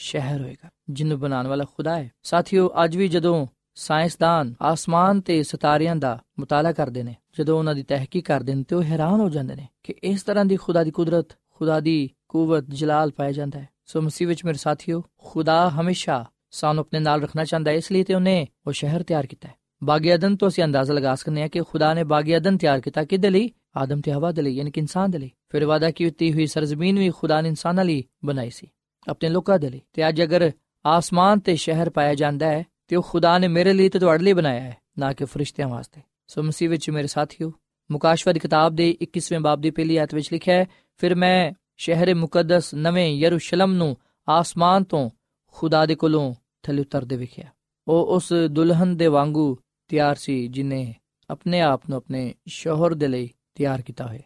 ਸ਼ਹਿਰ 0.00 0.40
ਹੋਏਗਾ 0.40 0.68
ਜਿਹਨੂੰ 0.90 1.20
ਬਣਾਉਣ 1.20 1.46
ਵਾਲਾ 1.46 1.64
ਖੁਦਾ 1.64 1.96
ਹੈ। 1.96 2.12
ਸਾਥੀਓ, 2.22 2.70
ਅੱਜ 2.84 2.96
ਵੀ 2.96 3.08
ਜਦੋਂ 3.08 3.46
ਸਾਇੰਸਦਾਨ 3.74 4.54
ਆਸਮਾਨ 4.62 5.20
ਤੇ 5.20 5.42
ਸਿਤਾਰਿਆਂ 5.42 5.96
ਦਾ 5.96 6.22
ਮੁਤਾਲਾ 6.38 6.72
ਕਰਦੇ 6.72 7.02
ਨੇ, 7.02 7.16
ਜਦੋਂ 7.38 7.58
ਉਹਨਾਂ 7.58 7.74
ਦੀ 7.74 7.82
ਤਹਿਕੀਕ 7.82 8.26
ਕਰਦੇ 8.26 8.54
ਨੇ, 8.54 8.64
ਤੇ 8.64 8.76
ਉਹ 8.76 8.82
ਹੈਰਾਨ 8.82 9.20
ਹੋ 9.20 9.28
ਜਾਂਦੇ 9.28 9.54
ਨੇ 9.54 9.68
ਕਿ 9.82 9.94
ਇਸ 10.04 10.22
ਤਰ੍ਹਾਂ 10.22 10.44
ਦੀ 10.44 10.56
ਖੁਦਾ 10.56 10.84
ਦੀ 10.84 10.90
ਕੁਦਰਤ, 10.90 11.26
ਖੁਦਾ 11.50 11.80
ਦੀ 11.80 12.10
ਕੂਵਤ, 12.28 12.64
ਜਲਾਲ 12.68 13.10
ਪਾਇਆ 13.10 13.32
ਜਾਂਦਾ 13.32 13.58
ਹੈ। 13.58 13.68
ਸੋ 13.86 14.00
ਮਸੀਹ 14.00 14.28
ਵਿੱਚ 14.28 14.44
ਮੇਰੇ 14.44 14.58
ਸਾਥੀਓ, 14.58 15.04
ਖੁਦਾ 15.18 15.70
ਹਮੇਸ਼ਾ 15.70 16.24
ਸਾਨੂੰ 16.50 16.80
ਆਪਣੇ 16.80 17.00
ਨਾਲ 17.00 17.22
ਰੱਖਣਾ 17.22 17.44
ਚਾਹੁੰਦਾ 17.44 17.70
ਹੈ, 17.70 17.76
ਇਸ 17.76 17.92
ਲਈ 17.92 18.04
ਤੇ 18.04 18.14
ਉਹਨੇ 18.14 18.48
ਉਹ 18.66 18.72
ਸ਼ਹਿਰ 18.72 19.02
ਤਿਆਰ 19.02 19.26
ਕੀਤਾ 19.26 19.48
ਹੈ। 19.48 19.54
ਬਾਗੀ 19.84 20.14
ਅਦਨ 20.14 20.36
ਤੋਂ 20.36 20.48
ਅਸੀਂ 20.48 20.64
ਅੰਦਾਜ਼ਾ 20.64 20.94
ਲਗਾ 20.94 21.14
ਸਕਨੇ 21.14 21.42
ਹਾਂ 21.42 21.48
ਕਿ 21.48 21.60
ਖੁਦਾ 21.60 21.94
ਨੇ 21.94 22.04
ਬਾਗੀ 22.04 22.36
ਅਦਨ 22.36 22.58
ਤਿਆਰ 22.58 22.80
ਕੀਤਾ 22.80 23.04
ਕਿਹਦੇ 23.04 23.30
ਲਈ? 23.30 23.50
ਆਦਮ 23.76 24.00
ਤੇ 24.00 24.12
ਹਵਾ 24.12 24.32
ਦੇ 24.32 24.42
ਲਈ, 24.42 24.52
ਯਾਨੀ 24.52 24.70
ਕਿ 24.70 24.80
ਇਨਸਾਨ 24.80 25.10
ਦੇ 25.10 25.18
ਲਈ। 25.18 25.30
ਫਿਰ 25.48 25.64
ਵਾਦਾ 25.64 25.90
ਕੀਤੀ 25.90 26.32
ਹੋਈ, 26.32 26.46
ਸਰਜ਼ਮੀਨ 26.46 26.98
ਵੀ 26.98 27.10
ਖੁਦਾ 27.10 27.40
ਨੇ 27.40 27.48
ਇਨਸਾਨਾਂ 27.48 27.84
ਲਈ 27.84 28.04
ਬਣਾਈ 28.24 28.50
ਸੀ। 28.50 28.70
ਆਪਣੇ 29.08 29.28
ਲੋਕਾਂ 29.28 29.58
ਦੇ 29.58 29.70
ਲਈ। 29.70 29.80
ਤੇ 29.92 30.08
ਅੱਜ 30.08 30.22
ਅਗਰ 30.22 30.52
ਆਸਮਾਨ 30.86 31.38
ਤੇ 31.38 31.56
ਸ਼ਹਿਰ 31.56 31.90
ਪਾਇਆ 31.90 32.14
ਜਾਂਦਾ 32.14 32.46
ਹੈ, 32.46 32.66
ਤੇ 32.88 32.96
ਉਹ 32.96 33.02
ਖੁਦਾ 33.02 33.38
ਨੇ 33.38 33.48
ਮੇਰੇ 33.48 33.72
ਲਈ 33.72 33.88
ਤੇ 33.88 33.98
ਤੁਹਾਡੇ 33.98 34.24
ਲਈ 34.24 34.32
ਬਣਾਇਆ 34.32 34.60
ਹੈ, 34.60 34.76
ਨਾ 34.98 35.12
ਕਿ 35.12 35.24
ਫਰਿਸ਼ਤਿਆਂ 35.24 35.68
ਵਾਸਤੇ। 35.68 36.00
ਸੋ 36.26 36.42
ਮਸੀਹ 36.42 36.70
ਵਿੱਚ 36.70 36.90
ਮੇਰੇ 36.90 37.06
ਸਾਥੀਓ 37.06 37.52
ਮੁਕਾਸ਼ਵਾ 37.90 38.32
ਦੀ 38.32 38.40
ਕਿਤਾਬ 38.40 38.74
ਦੇ 38.74 38.96
21ਵੇਂ 39.00 39.40
ਬਾਬ 39.40 39.60
ਦੀ 39.60 39.70
ਪਹਿਲੀ 39.70 39.96
ਆਇਤ 39.96 40.14
ਵਿੱਚ 40.14 40.32
ਲਿਖਿਆ 40.32 40.54
ਹੈ, 40.54 40.66
ਫਿਰ 40.96 41.14
ਮੈਂ 41.14 41.52
ਸ਼ਹਿਰ 41.76 42.14
ਮੁਕੱਦਸ 42.14 42.74
ਨਵੇਂ 42.74 43.08
ਯਰੂਸ਼ਲਮ 43.08 43.72
ਨੂੰ 43.72 43.96
ਆਸਮਾਨ 44.28 44.84
ਤੋਂ 44.84 45.10
ਖੁਦਾ 45.46 45.86
ਦੇ 45.86 45.94
ਕੋਲੋਂ 45.94 46.34
ਥੱਲੇ 46.62 46.80
ਉਤਰਦੇ 46.80 47.16
ਵਿਖਿਆ। 47.16 47.44
ਉਹ 47.88 48.06
ਉਸ 48.06 48.32
ਦੁਲਹਨ 48.50 48.96
ਦੇ 48.96 49.06
ਵਾਂਗੂ 49.06 49.58
ਤਿਆਰ 49.88 50.16
ਸੀ, 50.16 50.48
ਜਿਨੇ 50.48 50.94
ਆਪਣੇ 51.30 51.60
ਆਪ 51.60 51.82
ਨੂੰ 51.88 51.96
ਆਪਣੇ 51.96 52.34
ਸ਼ੋਹਰ 52.46 52.94
ਦੇ 52.94 53.08
ਲਈ 53.08 53.30
ਤਿਆਰ 53.54 53.82
ਕੀਤਾ 53.82 54.06
ਹੋਇਆ 54.06 54.20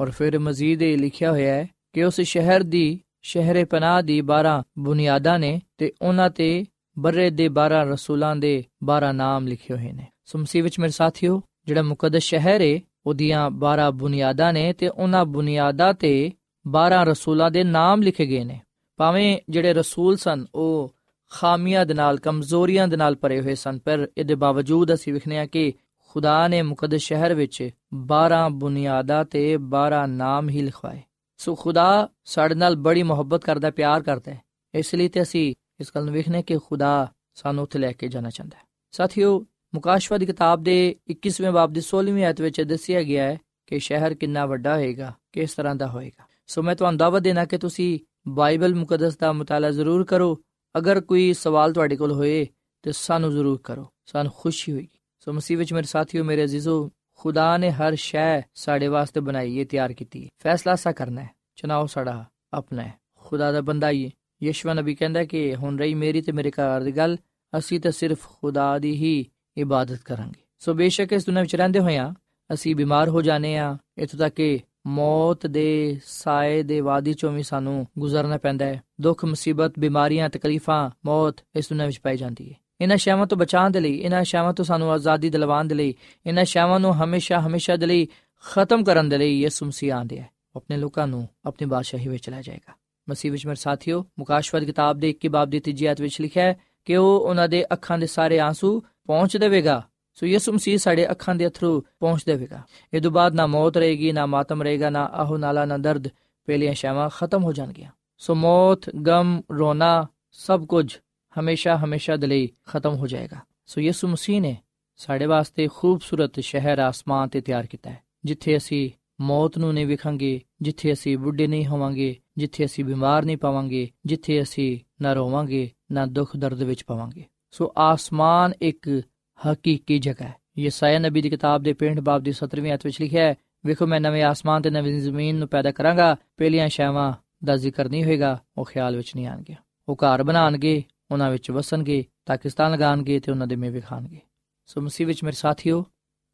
ਔਰ 0.00 0.10
ਫਿਰ 0.10 0.38
ਮਜ਼ੀਦ 0.38 0.82
ਇਹ 0.82 0.98
ਲਿਖਿਆ 0.98 1.30
ਹੋਇਆ 1.30 1.54
ਹੈ 1.54 1.68
ਕਿ 1.92 2.04
ਉਸ 2.04 2.20
ਸ਼ਹਿਰ 2.20 2.62
ਦੀ 2.62 3.00
ਸ਼ਹਿਰੇ 3.28 3.64
ਪਨਾਹ 3.64 4.02
ਦੀ 4.02 4.20
12 4.20 4.62
ਬੁਨਿਆਦਾਂ 4.78 5.38
ਨੇ 5.38 5.60
ਤੇ 5.78 5.92
ਉਹਨਾਂ 6.02 6.30
ਤੇ 6.30 6.64
ਬਰੇ 6.98 7.30
ਦੇ 7.30 7.48
12 7.48 7.84
ਰਸੂਲਾਂ 7.84 8.36
ਦੇ 8.36 8.64
12 8.84 9.12
ਨਾਮ 9.12 9.46
ਲਿਖੇ 9.46 9.74
ਹੋਏ 9.74 9.92
ਨੇ। 9.92 10.06
ਸੁਮਸੀ 10.24 10.60
ਵਿੱਚ 10.60 10.80
ਮੇਰੇ 10.80 10.92
ਸਾਥੀਓ, 10.92 11.42
ਜਿਹੜਾ 11.66 11.82
ਮੁਕੱਦਸ 11.82 12.22
ਸ਼ਹਿਰ 12.22 12.60
ਹੈ 12.60 12.80
ਉਹਦੀਆਂ 13.06 13.50
12 13.50 13.90
ਬੁਨਿਆਦਾਂ 13.90 14.52
ਨੇ 14.52 14.72
ਤੇ 14.72 14.88
ਉਹਨਾਂ 14.88 15.24
ਬੁਨਿਆਦਾਂ 15.24 15.94
ਤੇ 15.94 16.32
12 16.68 17.04
ਰਸੂਲਾਂ 17.04 17.50
ਦੇ 17.50 17.64
ਨਾਮ 17.64 18.02
ਲਿਖੇ 18.02 18.26
ਗਏ 18.26 18.44
ਨੇ। 18.44 18.60
ਭਾਵੇਂ 18.96 19.38
ਜਿਹੜੇ 19.48 19.72
ਰਸੂਲ 19.72 20.16
ਸਨ, 20.16 20.46
ਉਹ 20.54 20.94
ਖਾਮੀਆਂ 21.30 21.86
ਦੇ 21.86 21.94
ਨਾਲ, 21.94 22.18
ਕਮਜ਼ੋਰੀਆਂ 22.18 22.88
ਦੇ 22.88 22.96
ਨਾਲ 22.96 23.16
ਭਰੇ 23.16 23.40
ਹੋਏ 23.40 23.54
ਸਨ, 23.54 23.78
ਪਰ 23.78 24.08
ਇਹਦੇ 24.18 24.34
ਬਾਵਜੂਦ 24.34 24.94
ਅਸੀਂ 24.94 25.12
ਵਿਖਨੇ 25.12 25.38
ਆ 25.38 25.46
ਕਿ 25.46 25.72
ਖੁਦਾ 26.08 26.48
ਨੇ 26.48 26.62
ਮੁਕੱਦਸ 26.62 27.00
ਸ਼ਹਿਰ 27.00 27.34
ਵਿੱਚ 27.34 27.70
12 27.94 28.48
ਬੁਨਿਆਦਾਂ 28.48 29.24
ਤੇ 29.24 29.56
12 29.56 30.06
ਨਾਮ 30.06 30.48
ਹੀ 30.48 30.62
ਲਿਖਵਾਏ। 30.62 31.02
ਸੋ 31.38 31.54
ਖੁਦਾ 31.54 32.08
ਸਾਡੇ 32.24 32.54
ਨਾਲ 32.54 32.76
ਬੜੀ 32.76 33.02
ਮੁਹੱਬਤ 33.02 33.44
ਕਰਦਾ, 33.44 33.70
ਪਿਆਰ 33.70 34.02
ਕਰਦਾ 34.02 34.34
ਹੈ। 34.34 34.42
ਇਸ 34.74 34.94
ਲਈ 34.94 35.08
ਤੇ 35.08 35.22
ਅਸੀਂ 35.22 35.54
ਇਸ 35.80 35.90
ਗੱਲ 35.94 36.04
ਨੂੰ 36.04 36.14
ਵੇਖਨੇ 36.14 36.42
ਕਿ 36.42 36.58
ਖੁਦਾ 36.58 37.12
ਸਾਨੂੰ 37.34 37.64
ਉੱਥੇ 37.64 37.78
ਲੈ 37.78 37.92
ਕੇ 37.92 38.08
ਜਾਣਾ 38.08 38.30
ਚਾਹੁੰਦਾ 38.30 38.58
ਹੈ। 38.58 38.62
ਸਾਥੀਓ 38.90 39.46
ਮੁਕਾਸ਼ਵਾ 39.74 40.18
ਦੀ 40.18 40.26
ਕਿਤਾਬ 40.26 40.62
ਦੇ 40.62 40.96
21ਵੇਂ 41.08 41.52
ਬਾਬ 41.52 41.72
ਦੀ 41.72 41.80
16ਵੀਂ 41.80 42.24
ਆਇਤ 42.24 42.40
ਵਿੱਚ 42.40 42.60
ਦੱਸਿਆ 42.60 43.02
ਗਿਆ 43.02 43.24
ਹੈ 43.24 43.38
ਕਿ 43.66 43.78
ਸ਼ਹਿਰ 43.78 44.14
ਕਿੰਨਾ 44.14 44.46
ਵੱਡਾ 44.46 44.74
ਹੋਏਗਾ, 44.74 45.14
ਕਿਸ 45.32 45.54
ਤਰ੍ਹਾਂ 45.54 45.74
ਦਾ 45.74 45.86
ਹੋਏਗਾ। 45.86 46.24
ਸੋ 46.46 46.62
ਮੈਂ 46.62 46.76
ਤੁਹਾਨੂੰ 46.76 46.98
ਦਾਅਵਤ 46.98 47.22
ਦੇਣਾ 47.22 47.44
ਕਿ 47.44 47.58
ਤੁਸੀਂ 47.58 47.98
ਬਾਈਬਲ 48.28 48.74
ਮੁਕੱਦਸ 48.74 49.16
ਦਾ 49.16 49.32
ਮਤਾਲਾ 49.32 49.70
ਜ਼ਰੂਰ 49.70 50.04
ਕਰੋ। 50.04 50.40
ਅਗਰ 50.78 51.00
ਕੋਈ 51.00 51.32
ਸਵਾਲ 51.32 51.72
ਤੁਹਾਡੇ 51.72 51.96
ਕੋਲ 51.96 52.12
ਹੋਏ, 52.12 52.46
ਤੇ 52.82 52.92
ਸਾਨੂੰ 52.92 53.32
ਜ਼ਰੂਰ 53.32 53.60
ਕਰੋ। 53.64 53.86
ਸਾਨੂੰ 54.06 54.32
ਖੁਸ਼ੀ 54.36 54.72
ਹੋਏਗੀ। 54.72 54.98
ਸੋ 55.20 55.32
ਮਸੀਹ 55.32 55.58
ਵਿੱਚ 55.58 55.72
ਮੇਰੇ 55.72 55.86
ਸਾਥੀਓ, 55.86 56.24
ਮੇਰੇ 56.24 56.44
ਅਜ਼ੀਜ਼ੋ 56.44 56.90
ਖੁਦਾ 57.18 57.56
ਨੇ 57.56 57.70
ਹਰ 57.70 57.94
ਸ਼ੈ 57.94 58.42
ਸਾਡੇ 58.54 58.88
ਵਾਸਤੇ 58.88 59.20
ਬਣਾਈ 59.20 59.58
ਹੈ, 59.58 59.64
ਤਿਆਰ 59.64 59.92
ਕੀਤੀ 59.92 60.24
ਹੈ। 60.24 60.28
ਫੈਸਲਾ 60.38 60.74
ਸਾ 60.74 60.92
ਕਰਨਾ 60.92 61.22
ਹੈ। 61.22 61.30
ਚੁਣਾਓ 61.56 61.86
ਸਾਡਾ 61.86 62.24
ਆਪਣਾ 62.52 62.82
ਹੈ। 62.82 62.94
ਖੁਦਾ 63.16 63.52
ਦਾ 63.52 63.60
ਬੰਦਾ 63.60 63.90
ਹੀ 63.90 64.10
ਯਸ਼ਵਾ 64.42 64.74
ਨਬੀ 64.74 64.94
ਕਹਿੰਦਾ 64.94 65.24
ਕਿ 65.24 65.54
ਹੁਣ 65.54 65.78
ਰਹੀ 65.78 65.94
ਮੇਰੀ 65.94 66.20
ਤੇ 66.20 66.32
ਮੇਰੇ 66.32 66.50
ਘਰ 66.50 66.80
ਦੀ 66.80 66.92
ਗੱਲ, 66.92 67.16
ਅਸੀਂ 67.58 67.80
ਤਾਂ 67.80 67.90
ਸਿਰਫ 67.90 68.28
ਖੁਦਾ 68.28 68.78
ਦੀ 68.78 68.92
ਹੀ 68.92 69.26
ਇਬਾਦਤ 69.56 69.98
ਕਰਾਂਗੇ। 69.98 70.40
ਸੋ 70.58 70.74
ਬੇਸ਼ੱਕ 70.74 71.12
ਇਸ 71.12 71.26
ਦੁਨੀਆਂ 71.26 71.44
ਵਿੱਚ 71.44 71.56
ਰਹਿੰਦੇ 71.56 71.78
ਹੋਇਆਂ 71.78 72.14
ਅਸੀਂ 72.52 72.76
ਬਿਮਾਰ 72.76 73.08
ਹੋ 73.08 73.22
ਜਾਣੇ 73.22 73.58
ਆ 73.58 73.78
ਇਥੋਂ 73.98 74.18
ਤੱਕ 74.18 74.34
ਕਿ 74.34 74.60
ਮੌਤ 74.86 75.46
ਦੇ 75.46 76.00
ਸਾਏ 76.04 76.62
ਦੇ 76.62 76.80
ਵਾਦੀ 76.80 77.14
ਚੋਂ 77.14 77.32
ਵੀ 77.32 77.42
ਸਾਨੂੰ 77.42 77.86
ਗੁਜ਼ਰਨਾ 77.98 78.36
ਪੈਂਦਾ 78.36 78.64
ਹੈ। 78.64 78.82
ਦੁੱਖ, 79.00 79.24
ਮੁਸੀਬਤ, 79.24 79.78
ਬਿਮਾਰੀਆਂ, 79.78 80.28
ਤਕਲੀਫਾਂ, 80.28 80.90
ਮੌਤ 81.04 81.36
ਇਸ 81.56 81.68
ਦੁਨੀਆਂ 81.68 81.86
ਵਿੱਚ 81.86 82.00
ਪਾਈ 82.00 82.16
ਜਾਂਦੀ 82.16 82.50
ਹੈ। 82.50 82.67
ਇਹਨਾਂ 82.80 82.96
ਸ਼ਾਵਾਂ 82.96 83.26
ਤੋਂ 83.26 83.38
ਬਚਾਉਣ 83.38 83.70
ਦੇ 83.70 83.80
ਲਈ, 83.80 83.94
ਇਹਨਾਂ 83.94 84.24
ਸ਼ਾਵਾਂ 84.24 84.52
ਤੋਂ 84.52 84.64
ਸਾਨੂੰ 84.64 84.92
ਆਜ਼ਾਦੀ 84.92 85.30
ਦਿਲਵਾਉਣ 85.30 85.64
ਦੇ 85.64 85.74
ਲਈ, 85.74 85.94
ਇਹਨਾਂ 86.26 86.44
ਸ਼ਾਵਾਂ 86.44 86.80
ਨੂੰ 86.80 86.94
ਹਮੇਸ਼ਾ 86.94 87.40
ਹਮੇਸ਼ਾ 87.40 87.76
ਦੇ 87.76 87.86
ਲਈ 87.86 88.08
ਖਤਮ 88.44 88.84
ਕਰਨ 88.84 89.08
ਦੇ 89.08 89.18
ਲਈ 89.18 89.40
ਯਿਸੂ 89.40 89.66
ਮਸੀਹ 89.66 89.94
ਆਂਦੇ 89.94 90.18
ਹੈ 90.18 90.30
ਆਪਣੇ 90.56 90.76
ਲੋਕਾਂ 90.76 91.06
ਨੂੰ 91.06 91.28
ਆਪਣੀ 91.44 91.66
ਬਾਦਸ਼ਾਹੀ 91.66 92.08
ਵਿੱਚ 92.08 92.30
ਲੈ 92.30 92.42
ਜਾਏਗਾ। 92.42 92.72
ਮਸੀਹ 93.10 93.32
ਵਿੱਚ 93.32 93.46
ਮੇਰੇ 93.46 93.56
ਸਾਥੀਓ 93.56 94.06
ਮੁਕਾਸ਼ਵਤ 94.18 94.64
ਕਿਤਾਬ 94.64 94.98
ਦੇ 94.98 95.08
21 95.08 95.28
ਬਾਬ 95.28 95.50
ਦੀ 95.50 95.60
ਤੀਜੀ 95.60 95.86
ਆਇਤ 95.86 96.00
ਵਿੱਚ 96.00 96.20
ਲਿਖਿਆ 96.20 96.44
ਹੈ 96.44 96.60
ਕਿ 96.84 96.96
ਉਹ 96.96 97.20
ਉਹਨਾਂ 97.20 97.48
ਦੇ 97.48 97.64
ਅੱਖਾਂ 97.72 97.98
ਦੇ 97.98 98.06
ਸਾਰੇ 98.06 98.38
ਆਂਸੂ 98.38 98.80
ਪਹੁੰਚ 98.80 99.36
ਦੇਵੇਗਾ। 99.36 99.82
ਸੋ 100.14 100.26
ਯਿਸੂ 100.26 100.52
ਮਸੀਹ 100.52 100.78
ਸਾਡੇ 100.78 101.10
ਅੱਖਾਂ 101.10 101.34
ਦੇ 101.34 101.46
ਅਥਰੂ 101.46 101.80
ਪਹੁੰਚ 101.80 102.24
ਦੇਵੇਗਾ। 102.24 102.62
ਇਹ 102.94 103.00
ਤੋਂ 103.00 103.10
ਬਾਅਦ 103.10 103.34
ਨਾ 103.34 103.46
ਮੌਤ 103.46 103.76
ਰਹੇਗੀ, 103.76 104.12
ਨਾ 104.12 104.26
ਮਾਤਮ 104.26 104.62
ਰਹੇਗਾ, 104.62 104.90
ਨਾ 104.90 105.04
ਆਹੋ 105.04 105.36
ਨਾਲਾ, 105.36 105.64
ਨਾ 105.64 105.76
ਦਰਦ, 105.76 106.08
ਪਹਿਲੀਆਂ 106.46 106.74
ਸ਼ਾਵਾਂ 106.74 107.10
ਖਤਮ 107.10 107.44
ਹੋ 107.44 107.52
ਜਾਣਗੀਆਂ। 107.52 107.90
ਸੋ 108.18 108.34
ਮੌਤ, 108.34 108.90
ਗਮ, 108.90 109.42
ਰੋਣਾ, 109.58 110.06
ਸਭ 110.32 110.66
ਕੁਝ 110.66 110.98
ਹਮੇਸ਼ਾ 111.40 111.76
ਹਮੇਸ਼ਾ 111.76 112.16
ਦੇ 112.16 112.26
ਲਈ 112.26 112.48
ਖਤਮ 112.66 112.94
ਹੋ 112.94 113.06
ਜਾਏਗਾ। 113.06 113.36
ਸੋ 113.66 113.80
ਯਿਸੂ 113.80 114.08
ਮਸੀਹ 114.08 114.40
ਨੇ 114.40 114.56
ਸਾਡੇ 114.96 115.26
ਵਾਸਤੇ 115.26 115.68
ਖੂਬਸੂਰਤ 115.76 116.40
ਸ਼ਹਿਰ 116.40 116.78
ਆਸਮਾਨ 116.78 117.28
ਤੇ 117.28 117.40
ਤਿਆਰ 117.40 117.66
ਕੀਤਾ 117.66 117.90
ਹੈ, 117.90 118.02
ਜਿੱਥੇ 118.24 118.56
ਅਸੀਂ 118.56 118.90
ਮੌਤ 119.20 119.58
ਨੂੰ 119.58 119.74
ਨਹੀਂ 119.74 119.86
ਵਿਖਾਂਗੇ, 119.86 120.40
ਜਿੱਥੇ 120.62 120.92
ਅਸੀਂ 120.92 121.18
ਬੁੱਢੇ 121.18 121.46
ਨਹੀਂ 121.46 121.66
ਹੋਵਾਂਗੇ, 121.66 122.16
ਜਿੱਥੇ 122.36 122.64
ਅਸੀਂ 122.64 122.84
ਬਿਮਾਰ 122.84 123.24
ਨਹੀਂ 123.24 123.36
ਪਾਵਾਂਗੇ, 123.36 123.90
ਜਿੱਥੇ 124.06 124.42
ਅਸੀਂ 124.42 124.78
ਨਾ 125.02 125.12
ਰੋਵਾਂਗੇ, 125.12 125.70
ਨਾ 125.92 126.06
ਦੁੱਖ 126.06 126.36
ਦਰਦ 126.36 126.62
ਵਿੱਚ 126.62 126.84
ਪਾਵਾਂਗੇ। 126.84 127.24
ਸੋ 127.50 127.72
ਆਸਮਾਨ 127.78 128.52
ਇੱਕ 128.62 129.02
ਹਕੀਕੀ 129.38 129.98
ਜਗ੍ਹਾ 129.98 130.28
ਹੈ। 130.28 130.34
ਯਸਾਇਆ 130.58 130.98
ਨਬੀ 130.98 131.22
ਦੀ 131.22 131.30
ਕਿਤਾਬ 131.30 131.62
ਦੇ 131.62 131.72
65 131.72 132.00
ਬਾਬ 132.00 132.22
ਦੀ 132.22 132.32
17ਵੀਂ 132.32 132.70
ਆਇਤ 132.70 132.86
ਵਿੱਚ 132.86 133.00
ਲਿਖਿਆ 133.00 133.24
ਹੈ, 133.24 133.34
ਵੇਖੋ, 133.66 133.86
ਮੈਂ 133.86 134.00
ਨਵੇਂ 134.00 134.22
ਆਸਮਾਨ 134.22 134.62
ਤੇ 134.62 134.70
ਨਵੀਂ 134.70 135.00
ਜ਼ਮੀਨ 135.00 135.36
ਨੂੰ 135.36 135.48
ਪੈਦਾ 135.48 135.70
ਕਰਾਂਗਾ, 135.70 136.16
ਪਹਿਲੀਆਂ 136.36 136.68
ਸ਼ੈਵਾਂ 136.68 137.12
ਦਾ 137.44 137.56
ਜ਼ਿਕਰ 137.56 137.88
ਨਹੀਂ 137.88 138.04
ਹੋਏਗਾ, 138.04 138.42
ਉਹ 138.58 138.64
ਖਿਆਲ 138.64 138.96
ਵਿੱਚ 138.96 139.16
ਨਹੀਂ 139.16 139.26
ਆਣਗੇ 139.26 139.56
ਉਹ 139.88 139.96
ਘਰ 139.96 140.22
ਬਣਾਣਗੇ 140.22 140.84
ਉਹਨਾਂ 141.10 141.30
ਵਿੱਚ 141.30 141.50
ਵਸਣਗੇ, 141.50 142.04
ਪਾਕਿਸਤਾਨ 142.26 142.72
ਲਗਾਣਗੇ 142.72 143.20
ਤੇ 143.20 143.32
ਉਹਨਾਂ 143.32 143.46
ਦੇ 143.46 143.56
ਮੇਵੇ 143.56 143.80
ਖਾਣਗੇ। 143.80 144.20
ਸੋ 144.66 144.80
ਮਸੀਹ 144.80 145.06
ਵਿੱਚ 145.06 145.24
ਮੇਰੇ 145.24 145.36
ਸਾਥੀਓ, 145.36 145.84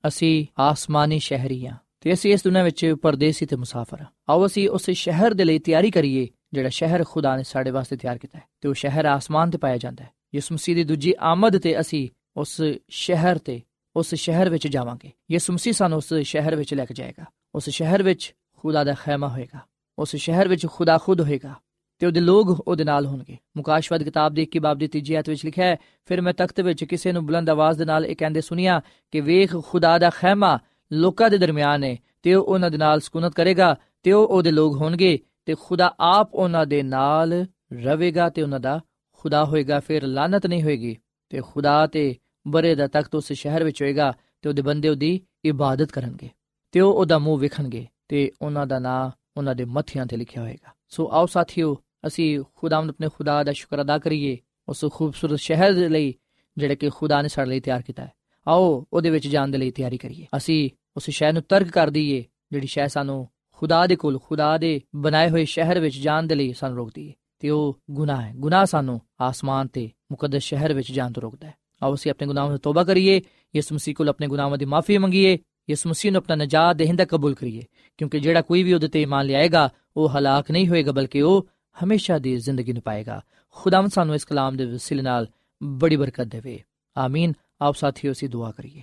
ਅਸੀਂ 0.08 0.46
ਆਸਮਾਨੀ 0.58 1.18
ਸ਼ਹਿਰੀ 1.18 1.66
ਹਾਂ 1.66 1.76
ਤੇ 2.00 2.12
ਅਸੀਂ 2.12 2.32
ਇਸ 2.32 2.44
ਦੁਨੀਆਂ 2.44 2.64
ਵਿੱਚ 2.64 2.96
ਪਰਦੇਸੀ 3.02 3.46
ਤੇ 3.46 3.56
ਮੁਸਾਫਰ 3.56 4.00
ਹਾਂ। 4.00 4.06
ਆਓ 4.28 4.46
ਅਸੀਂ 4.46 4.68
ਉਸ 4.68 4.90
ਸ਼ਹਿਰ 4.90 5.34
ਦੇ 5.34 5.44
ਲਈ 5.44 5.58
ਤਿਆਰੀ 5.58 5.90
ਕਰੀਏ, 5.90 6.28
ਜਿਹੜਾ 6.52 6.68
ਸ਼ਹਿਰ 6.68 7.04
ਖੁਦਾ 7.04 7.36
ਨੇ 7.36 7.42
ਸਾਡੇ 7.42 7.70
ਵਾਸਤੇ 7.70 7.96
ਤਿਆਰ 7.96 8.18
ਕੀਤਾ 8.18 8.38
ਹੈ 8.38 8.44
ਤੇ 8.60 8.68
ਉਹ 8.68 8.74
ਸ਼ਹਿਰ 8.74 9.04
ਆਸਮਾਨ 9.04 9.50
ਤੇ 9.50 9.58
ਪਾਇਆ 9.58 9.76
ਜਾਂਦਾ 9.76 10.04
ਹੈ। 10.04 10.10
ਯਿਸੂ 10.34 10.54
ਮਸੀਹ 10.54 10.74
ਦੀ 10.74 10.84
ਦੂਜੀ 10.84 11.14
ਆਮਦ 11.20 11.58
ਤੇ 11.58 11.80
ਅਸੀਂ 11.80 12.08
ਉਸ 12.36 12.62
ਸ਼ਹਿਰ 12.88 13.38
ਤੇ, 13.38 13.62
ਉਸ 13.96 14.14
ਸ਼ਹਿਰ 14.14 14.50
ਵਿੱਚ 14.50 14.68
ਜਾਵਾਂਗੇ। 14.68 15.12
ਯਿਸੂ 15.30 15.52
ਮਸੀਹ 15.52 15.74
ਸਾਨੂੰ 15.74 15.98
ਉਸ 15.98 16.14
ਸ਼ਹਿਰ 16.14 16.56
ਵਿੱਚ 16.56 16.74
ਲੈ 16.74 16.84
ਕੇ 16.84 16.94
ਜਾਏਗਾ। 16.94 17.24
ਉਸ 17.54 17.70
ਸ਼ਹਿਰ 17.70 18.02
ਵਿੱਚ 18.02 18.34
ਖੁਦਾ 18.56 18.84
ਦਾ 18.84 18.94
ਖੈਮਾ 18.94 19.28
ਹੋਏਗਾ। 19.28 19.58
ਉਸ 19.98 20.16
ਸ਼ਹਿਰ 20.16 20.48
ਵਿੱਚ 20.48 20.66
ਖੁਦਾ 20.66 20.98
ਖੁਦ 20.98 21.20
ਹੋਏਗਾ। 21.20 21.54
ਤੇ 21.98 22.06
ਉਹਦੇ 22.06 22.20
ਲੋਕ 22.20 22.68
ਉਹਦੇ 22.68 22.84
ਨਾਲ 22.84 23.06
ਹੋਣਗੇ। 23.06 23.36
ਮੁਕਾਸ਼ਵਦ 23.56 24.02
ਕਿਤਾਬ 24.02 24.34
ਦੇ 24.34 24.42
21 24.42 24.58
ਬਾਬ 24.58 24.78
ਦੀ 24.78 24.86
ਤੀਜੀ 24.86 25.14
ਆਇਤ 25.14 25.28
ਵਿੱਚ 25.28 25.44
ਲਿਖਿਆ 25.44 25.64
ਹੈ, 25.64 25.76
ਫਿਰ 26.04 26.20
ਮੈਂ 26.20 26.32
ਤਖਤ 26.32 26.60
ਵਿੱਚ 26.60 26.84
ਕਿਸੇ 26.84 27.12
ਨੂੰ 27.12 27.26
ਬੁਲੰਦ 27.26 27.50
ਆਵਾਜ਼ 27.50 27.78
ਦੇ 27.78 27.84
ਨਾਲ 27.84 28.06
ਇਹ 28.06 28.16
ਕਹਿੰਦੇ 28.16 28.40
ਸੁਨਿਆ 28.40 28.80
ਕਿ 29.10 29.20
ਵੇਖ, 29.20 29.56
ਖੁਦਾ 29.56 29.98
ਦਾ 29.98 30.10
ਖੈਮਾ 30.10 30.58
ਲੋਕਾਂ 30.92 31.30
ਦੇ 31.30 31.38
ਦਰਮਿਆਨ 31.38 31.84
ਹੈ 31.84 31.96
ਤੇ 32.22 32.34
ਉਹ 32.34 32.44
ਉਹਨਾਂ 32.44 32.70
ਦੇ 32.70 32.76
ਨਾਲ 32.76 33.00
ਸਕੂਨਤ 33.00 33.34
ਕਰੇਗਾ, 33.34 33.76
ਤੇ 34.02 34.12
ਉਹ 34.12 34.26
ਉਹਦੇ 34.26 34.50
ਲੋਕ 34.50 34.76
ਹੋਣਗੇ, 34.76 35.18
ਤੇ 35.46 35.54
ਖੁਦਾ 35.62 35.94
ਆਪ 36.00 36.34
ਉਹਨਾਂ 36.34 36.66
ਦੇ 36.66 36.82
ਨਾਲ 36.82 37.46
ਰਵੇਗਾ 37.72 38.28
ਤੇ 38.28 38.42
ਉਹਨਾਂ 38.42 38.60
ਦਾ 38.60 38.80
ਖੁਦਾ 39.12 39.44
ਹੋਏਗਾ, 39.44 39.80
ਫਿਰ 39.80 40.06
ਲਾਨਤ 40.06 40.46
ਨਹੀਂ 40.46 40.62
ਹੋਏਗੀ। 40.62 40.96
ਤੇ 41.28 41.40
ਖੁਦਾ 41.40 41.86
ਤੇ 41.86 42.16
ਬਰੇ 42.48 42.74
ਦਾ 42.74 42.86
ਤਖਤ 42.86 43.14
ਉਸ 43.14 43.32
ਸ਼ਹਿਰ 43.32 43.64
ਵਿੱਚ 43.64 43.82
ਹੋਏਗਾ, 43.82 44.14
ਤੇ 44.42 44.48
ਉਹਦੇ 44.48 44.62
ਬੰਦੇ 44.62 44.88
ਉਹਦੀ 44.88 45.20
ਇਬਾਦਤ 45.44 45.92
ਕਰਨਗੇ, 45.92 46.30
ਤੇ 46.72 46.80
ਉਹ 46.80 46.94
ਉਹਦਾ 46.94 47.18
ਮੂੰਹ 47.18 47.38
ਵੇਖਣਗੇ, 47.38 47.86
ਤੇ 48.08 48.30
ਉਹਨਾਂ 48.42 48.66
ਦਾ 48.66 48.78
ਨਾਂ 48.78 49.10
ਉਹਨਾਂ 49.36 49.54
ਦੇ 49.54 49.64
ਮੱਥਿਆਂ 49.64 50.06
ਤੇ 50.06 50.16
ਲਿਖਿਆ 50.16 50.42
ਹੋਏਗਾ। 50.42 50.73
ਸੋ 50.94 51.08
ਆਓ 51.12 51.26
ਸਾਥੀਓ, 51.26 51.82
ਅਸੀਂ 52.06 52.40
ਖੁਦਾਵੰਦ 52.54 52.90
ਆਪਣੇ 52.90 53.08
ਖੁਦਾ 53.08 53.44
ਦਾ 53.44 53.52
ਸ਼ੁਕਰ 53.52 53.80
ਅਦਾ 53.80 53.98
ਕਰੀਏ 53.98 54.38
ਉਸ 54.68 54.84
ਖੂਬਸੂਰਤ 54.92 55.38
ਸ਼ਹਿਰ 55.38 55.72
ਦੇ 55.72 55.88
ਲਈ 55.88 56.14
ਜਿਹੜੇ 56.58 56.76
ਕਿ 56.76 56.90
ਖੁਦਾ 56.90 57.22
ਨੇ 57.22 57.28
ਸਾਡੇ 57.28 57.50
ਲਈ 57.50 57.60
ਤਿਆਰ 57.60 57.82
ਕੀਤਾ 57.82 58.04
ਹੈ। 58.04 58.12
ਆਓ 58.48 58.86
ਉਹਦੇ 58.92 59.10
ਵਿੱਚ 59.10 59.28
ਜਾਣ 59.28 59.48
ਦੇ 59.48 59.58
ਲਈ 59.58 59.70
ਤਿਆਰੀ 59.70 59.98
ਕਰੀਏ। 59.98 60.26
ਅਸੀਂ 60.36 60.70
ਉਸ 60.96 61.10
ਸ਼ਹਿਰ 61.10 61.32
ਨੂੰ 61.32 61.42
ਤਰਕ 61.42 61.68
ਕਰ 61.68 61.90
ਦਈਏ, 61.90 62.24
ਜਿਹੜੀ 62.52 62.66
ਸ਼ਹਿਰ 62.66 62.88
ਸਾਨੂੰ 62.88 63.28
ਖੁਦਾ 63.52 63.86
ਦੇ 63.86 63.96
ਕੋਲ, 63.96 64.18
ਖੁਦਾ 64.18 64.58
ਦੇ 64.58 64.80
ਬਣਾਏ 64.94 65.30
ਹੋਏ 65.30 65.44
ਸ਼ਹਿਰ 65.44 65.80
ਵਿੱਚ 65.80 65.98
ਜਾਣ 65.98 66.22
ਦੇ 66.22 66.34
ਲਈ 66.34 66.52
ਸਾਨੂੰ 66.52 66.76
ਰੋਕਦੀ 66.76 67.08
ਹੈ 67.08 67.14
ਤੇ 67.38 67.50
ਉਹ 67.50 67.80
ਗੁਨਾਹ 67.90 68.22
ਹੈ। 68.22 68.32
ਗੁਨਾਹ 68.36 68.64
ਸਾਨੂੰ 68.64 69.00
ਆਸਮਾਨ 69.20 69.66
ਤੇ 69.66 69.90
ਮੁਕੱਦਸ 70.12 70.42
ਸ਼ਹਿਰ 70.42 70.74
ਵਿੱਚ 70.74 70.92
ਜਾਣ 70.92 71.12
ਤੋਂ 71.12 71.22
ਰੋਕਦਾ 71.22 71.48
ਹੈ। 71.48 71.54
ਆਓ 71.82 71.94
ਅਸੀਂ 71.94 72.10
ਆਪਣੇ 72.10 72.26
ਗੁਨਾਹਾਂ 72.26 72.50
ਤੋਂ 72.50 72.58
ਤੋਬਾ 72.58 72.84
ਕਰੀਏ, 72.84 73.22
ਯਿਸੂ 73.56 73.74
ਮਸੀਹ 73.74 73.94
ਕੋਲ 73.94 74.08
ਆਪਣੇ 74.08 74.26
ਗੁਨਾਹਾਂ 74.26 74.58
ਦੀ 74.58 74.64
ਮਾਫੀ 74.64 74.98
ਮੰਗੀਏ 74.98 75.38
ਯਿਸੂ 75.70 75.90
ਮਸੀਹ 75.90 76.12
ਨੂੰ 76.12 76.18
ਆਪਣਾ 76.18 76.34
ਨਜਾਤ 76.34 76.76
ਦੇਹਿੰਦਾ 76.76 77.04
ਕਬੂਲ 77.04 77.34
ਕਰੀਏ, 77.34 77.62
ਕਿਉਂਕਿ 77.98 78.20
ਜਿਹੜਾ 78.20 78.42
ਕੋਈ 78.42 78.62
ਵੀ 78.62 78.72
ਉਹਦੇ 78.72 78.88
ਤੇ 78.88 79.02
ਇਮਾਨ 79.02 79.26
ਲਿਆਏਗਾ, 79.26 79.70
ਉਹ 79.96 80.08
ਹਲਾਕ 80.08 80.50
ਨਹੀਂ 80.50 80.68
ਹੋਏਗਾ, 80.68 80.92
ਬਲਕਿ 80.92 81.22
ਉਹ 81.22 81.48
ਹਮੇਸ਼ਾ 81.84 82.18
ਦੀ 82.18 82.36
ਜ਼ਿੰਦਗੀ 82.36 82.72
ਨੂੰ 82.72 82.82
ਪਾਏਗਾ। 82.82 83.22
ਖੁਦਾਵੰਦ 83.50 83.90
ਸਾਨੂੰ 83.90 84.14
ਇਸ 84.14 84.24
ਕਲਾਮ 84.24 84.56
ਦੇ 84.56 84.66
ਵਸੀਲੇ 84.66 85.02
ਨਾਲ 85.02 85.26
ਬੜੀ 85.62 85.96
ਬਰਕਤ 85.96 86.24
ਦੇਵੇ। 86.24 86.62
ਆਮੀਨ। 86.96 87.32
ਆਪ 87.60 87.74
ਸਾਥੀਓ, 87.74 88.12
ਅਸੀਂ 88.12 88.28
ਦੁਆ 88.28 88.50
ਕਰੀਏ। 88.50 88.82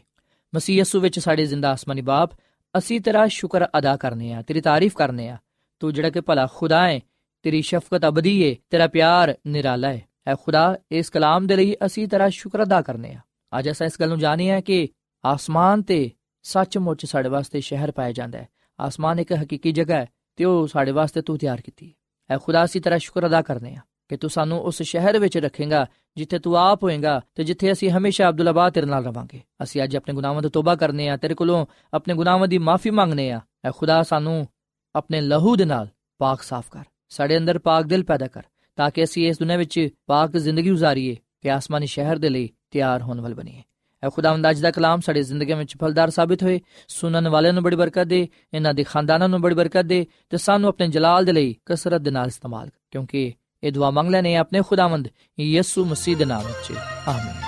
ਮਸੀਹ 0.56 0.78
ਯਿਸੂ 0.78 1.00
ਵਿੱਚ 1.00 1.20
ਸਾਡੇ 1.20 1.46
ਜ਼ਿੰਦਾ 1.46 1.72
ਆਸਮਾਨੀ 1.72 2.02
ਬਾਪ, 2.02 2.32
ਅਸੀਂ 2.78 3.02
ਤੇਰਾ 3.02 3.28
ਸ਼ੁਕਰ 3.28 3.68
ਅਦਾ 3.78 3.98
ਕਰਨੇ 3.98 4.34
ਆ, 4.34 4.42
ਤੇਰੀ 4.42 4.62
ਤਾਰੀਫ 4.62 4.96
ਕਰਨੇ 4.96 5.30
ਆ। 5.30 5.38
ਤੂੰ 5.80 5.94
ਜਿਹੜਾ 5.94 6.10
ਕਿ 6.10 6.22
ਭਲਾ 6.22 6.48
ਖੁਦਾ 6.56 6.88
ਹੈ 6.88 7.00
ਤੇਰੀ 7.44 7.62
ਸ਼ਫਕਤ 7.62 8.06
ਅਬਦੀ 8.08 8.50
ਹੈ 8.50 8.56
ਤੇਰਾ 8.70 8.88
ਪਿਆਰ 8.88 9.38
ਨਿਰਾਲਾ 9.48 9.88
ਹੈ 9.88 10.04
ਐ 10.28 10.36
ਖੁਦਾ, 10.36 10.78
ਇਸ 10.92 11.10
ਕਲਾਮ 11.10 11.48
ਦੇ 11.48 11.56
ਲਈ 11.56 11.76
ਅਸੀਂ 11.86 12.08
ਤੇਰਾ 12.08 12.30
ਸ਼ੁਕਰ 12.30 12.64
ਅਦਾ 12.64 12.82
ਕਰਨੇ 12.82 13.14
ਆ। 13.14 13.20
ਅੱਜ 13.60 13.70
ਅਸਾਂ 13.70 13.88
ਇਸ 13.88 13.94
ਗੱਲ 14.00 14.10
ਨੂੰ 14.10 14.20
ਜਾਣਿਆ 14.20 14.62
ਕਿ 14.62 14.88
ਆਸਮਾਨ 15.26 15.82
ਤੇ 15.82 16.12
ਸੱਚਮੁੱਚ 16.44 17.06
ਸਾਡੇ 17.06 17.30
ਵਾਸਤੇ 17.30 17.62
ਸ਼ਹਿਰ 17.62 17.92
ਪਾਇਆ 17.92 18.12
ਜਾਂਦਾ 18.12 18.38
ਹੈ। 18.38 18.48
ਆਸਮਾਨ 18.80 19.20
ਇੱਕ 19.20 19.34
ਹਕੀਕੀ 19.34 19.72
ਜਗ੍ਹਾ 19.72 19.98
ਹੈ 19.98 20.08
ਤੇ 20.38 20.46
ਉਹ 20.46 20.68
ਸਾਡੇ 20.68 20.92
ਵਾਸਤੇ 20.92 21.22
ਤੂੰ 21.22 21.38
ਤਿਆਰ 21.38 21.62
ਕੀਤੀ 21.62 21.88
ਹੈ। 21.88 21.94
ਐ 22.30 22.38
ਖੁਦਾ 22.38 22.66
ਸੀ 22.66 22.80
ਤੇਰਾ 22.80 22.98
ਸ਼ੁਕਰ 22.98 23.26
ਅਦਾ 23.28 23.42
ਕਰਨੇ 23.42 23.76
ਆ 23.76 23.82
ਕਿ 24.10 24.18
ਤੂੰ 24.18 24.30
ਸਾਨੂੰ 24.30 24.60
ਉਸ 24.60 24.82
ਸ਼ਹਿਰ 24.82 25.20
ਵਿੱਚ 25.20 25.38
ਰੱਖੇਗਾ, 25.38 25.86
ਜਿੱਥੇ 26.18 26.40
ਤੂੰ 26.40 26.58
ਆਪ 26.58 26.84
ਹੋਏਗਾ 26.84 27.20
ਤੇ 27.36 27.44
ਜਿੱਥੇ 27.44 27.72
ਅਸੀਂ 27.72 27.90
ਹਮੇਸ਼ਾ 27.90 28.30
ਅਬਦੁੱਲਾਬਾ 28.30 28.70
ਤੇਰੇ 28.70 28.86
ਨਾਲ 28.86 29.06
ਰਵਾਂਗੇ। 29.06 29.42
ਅਸੀਂ 29.64 29.84
ਅੱਜ 29.84 29.96
ਆਪਣੇ 29.96 30.14
ਗੁਨਾਹਾਂ 30.14 30.42
ਤੋਂ 30.42 30.50
ਤੋਬਾ 30.50 30.76
ਕਰਨੇ 30.76 31.08
ਆ 31.10 31.18
ਤੇਰੇ 31.18 31.34
ਕੋਲੋਂ 31.34 31.66
ਆਪਣੇ 31.94 32.14
ਗੁਨਾਹਾਂ 32.14 32.48
ਦੀ 32.48 32.58
ਮਾਫੀ 32.58 32.90
ਮੰਗਨੇ 32.90 33.30
ਆ 33.32 33.40
ਐ 33.66 33.72
ਖੁਦਾ 33.72 34.02
ਸਾਨੂੰ 34.04 34.48
ਆਪਣੇ 34.96 35.22
ਲਹੂ 35.22 35.56
ਦੇ 35.56 35.66
ਨਾਲ 35.66 35.88
ਪਾਕ 36.20 36.42
ਸਾਫ਼ 36.42 36.70
ਕਰ, 36.72 36.84
ਸਾਡੇ 37.10 37.38
ਅੰਦਰ 37.38 37.60
ਪਾਕ 37.60 37.86
ਦਿਲ 37.86 38.04
ਪੈਦਾ 38.04 38.28
ਕਰ, 38.28 38.44
ਤਾਂ 38.78 38.90
ਕਿ 38.92 39.04
ਅਸੀਂ 39.04 39.28
ਇਸ 39.28 39.40
ਦੁਨੀਆਂ 39.40 39.58
ਵਿੱਚ 39.58 39.90
ਪਾਕ 40.08 40.38
ਜ਼ਿੰਦਗੀ 40.38 40.72
گزارੀਏ 40.72 41.16
ਤੇ 41.42 41.50
ਆਸਮਾਨੀ 41.50 41.88
ਸ਼ਹਿਰ 41.88 42.18
ਦੇ 42.18 42.30
ਲਈ 42.30 42.50
ਤਿਆਰ 42.72 43.02
ਹੋਣ 43.02 43.22
ਵਾਲ 43.22 43.34
ਬਣੀਏ। 43.34 43.62
ਐ 44.04 44.10
ਖੁਦਾਵੰਦ 44.10 44.50
ਅੱਜ 44.50 44.60
ਦਾ 44.60 44.72
ਕਲਾਮ 44.72 45.00
ਸਾਡੀ 45.00 45.24
ਜ਼ਿੰਦਗੀ 45.24 45.54
ਵਿੱਚ 45.54 45.78
ਫਲਦਾਰ 45.82 46.10
ਸਾਬਿਤ 46.10 46.44
ਹੋਏ। 46.44 46.60
ਸੁਣਨ 46.88 47.30
ਵਾਲਿਆਂ 47.30 47.54
ਨੂੰ 47.54 47.64
ਬੜੀ 47.64 47.76
ਬਰਕਤ 47.76 48.04
ਦੇ, 48.04 48.28
ਇਹਨਾਂ 48.54 48.74
ਦੇ 48.74 48.84
ਖਾਨਦਾਨਾਂ 48.84 49.30
ਨੂੰ 49.30 49.42
ਬੜੀ 49.42 49.56
ਬਰਕਤ 49.56 49.82
ਦੇ 49.82 50.08
ਤੇ 50.30 50.38
ਸਾਨੂੰ 50.38 50.70
ਆਪਣੇ 50.70 50.88
ਜਲਾਲ 50.88 51.26
ਦੇ 51.26 51.32
ਲਈ 51.32 51.56
ਕਸਰਤ 51.66 52.02
ਦੇ 52.02 52.12
ਨਾਲ 52.12 52.28
ਇਸਤੇਮਾਲ 52.28 52.70
ਕਰ 52.70 52.80
ਕਿਉਂਕਿ 52.92 53.34
ਇਹ 53.64 53.72
ਦੁਆ 53.72 53.92
ਮੰਗ 53.92 54.10
ਲੈਨੇ 54.10 54.36
ਆਪਣੇ 54.36 54.62
ਖੁਦਾਵੰਦ 54.62 55.08
ਯਿਸੂ 55.40 55.86
ਮਸੀਹ 55.86 56.18
ਦੇ 56.18 56.26
ਨਾਮ 56.26 56.44
ਵਿੱਚ। 56.46 56.80
ਆਮੀਨ। 57.08 57.42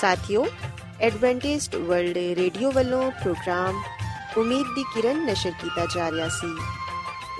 ਸਾਥਿਓ 0.00 0.46
ਐਡਵੈਂਟਿਸਟ 1.00 1.76
ਵਰਲਡ 1.76 2.16
ਰੇਡੀਓ 2.16 2.72
ਵੱਲੋਂ 2.72 3.10
ਪ੍ਰੋਗਰਾਮ 3.10 3.82
ਉਮੀਦ 4.36 4.66
ਦੀ 4.74 4.82
ਕਿਰਨ 4.82 5.26
ਨਸ਼ਰ 5.26 5.50
ਕੀਤਾ 5.50 5.86
ਜਾ 5.94 6.10
ਰਿਹਾ 6.10 6.28
ਸੀ। 6.28 6.56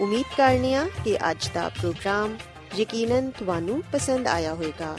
ਉਮੀਦ 0.00 0.24
ਕਰਨੇ 0.36 0.74
ਆ 0.74 0.88
ਕਿ 1.04 1.30
ਅੱਜ 1.30 1.50
ਦਾ 1.54 1.68
ਪ੍ਰੋਗਰਾਮ 1.68 2.36
ਯਕੀਨਨ 2.78 3.30
ਤੁਹਾਨੂੰ 3.30 3.82
ਪਸੰਦ 3.92 4.26
ਆਇਆ 4.26 4.54
ਹੋਵੇਗਾ। 4.54 4.98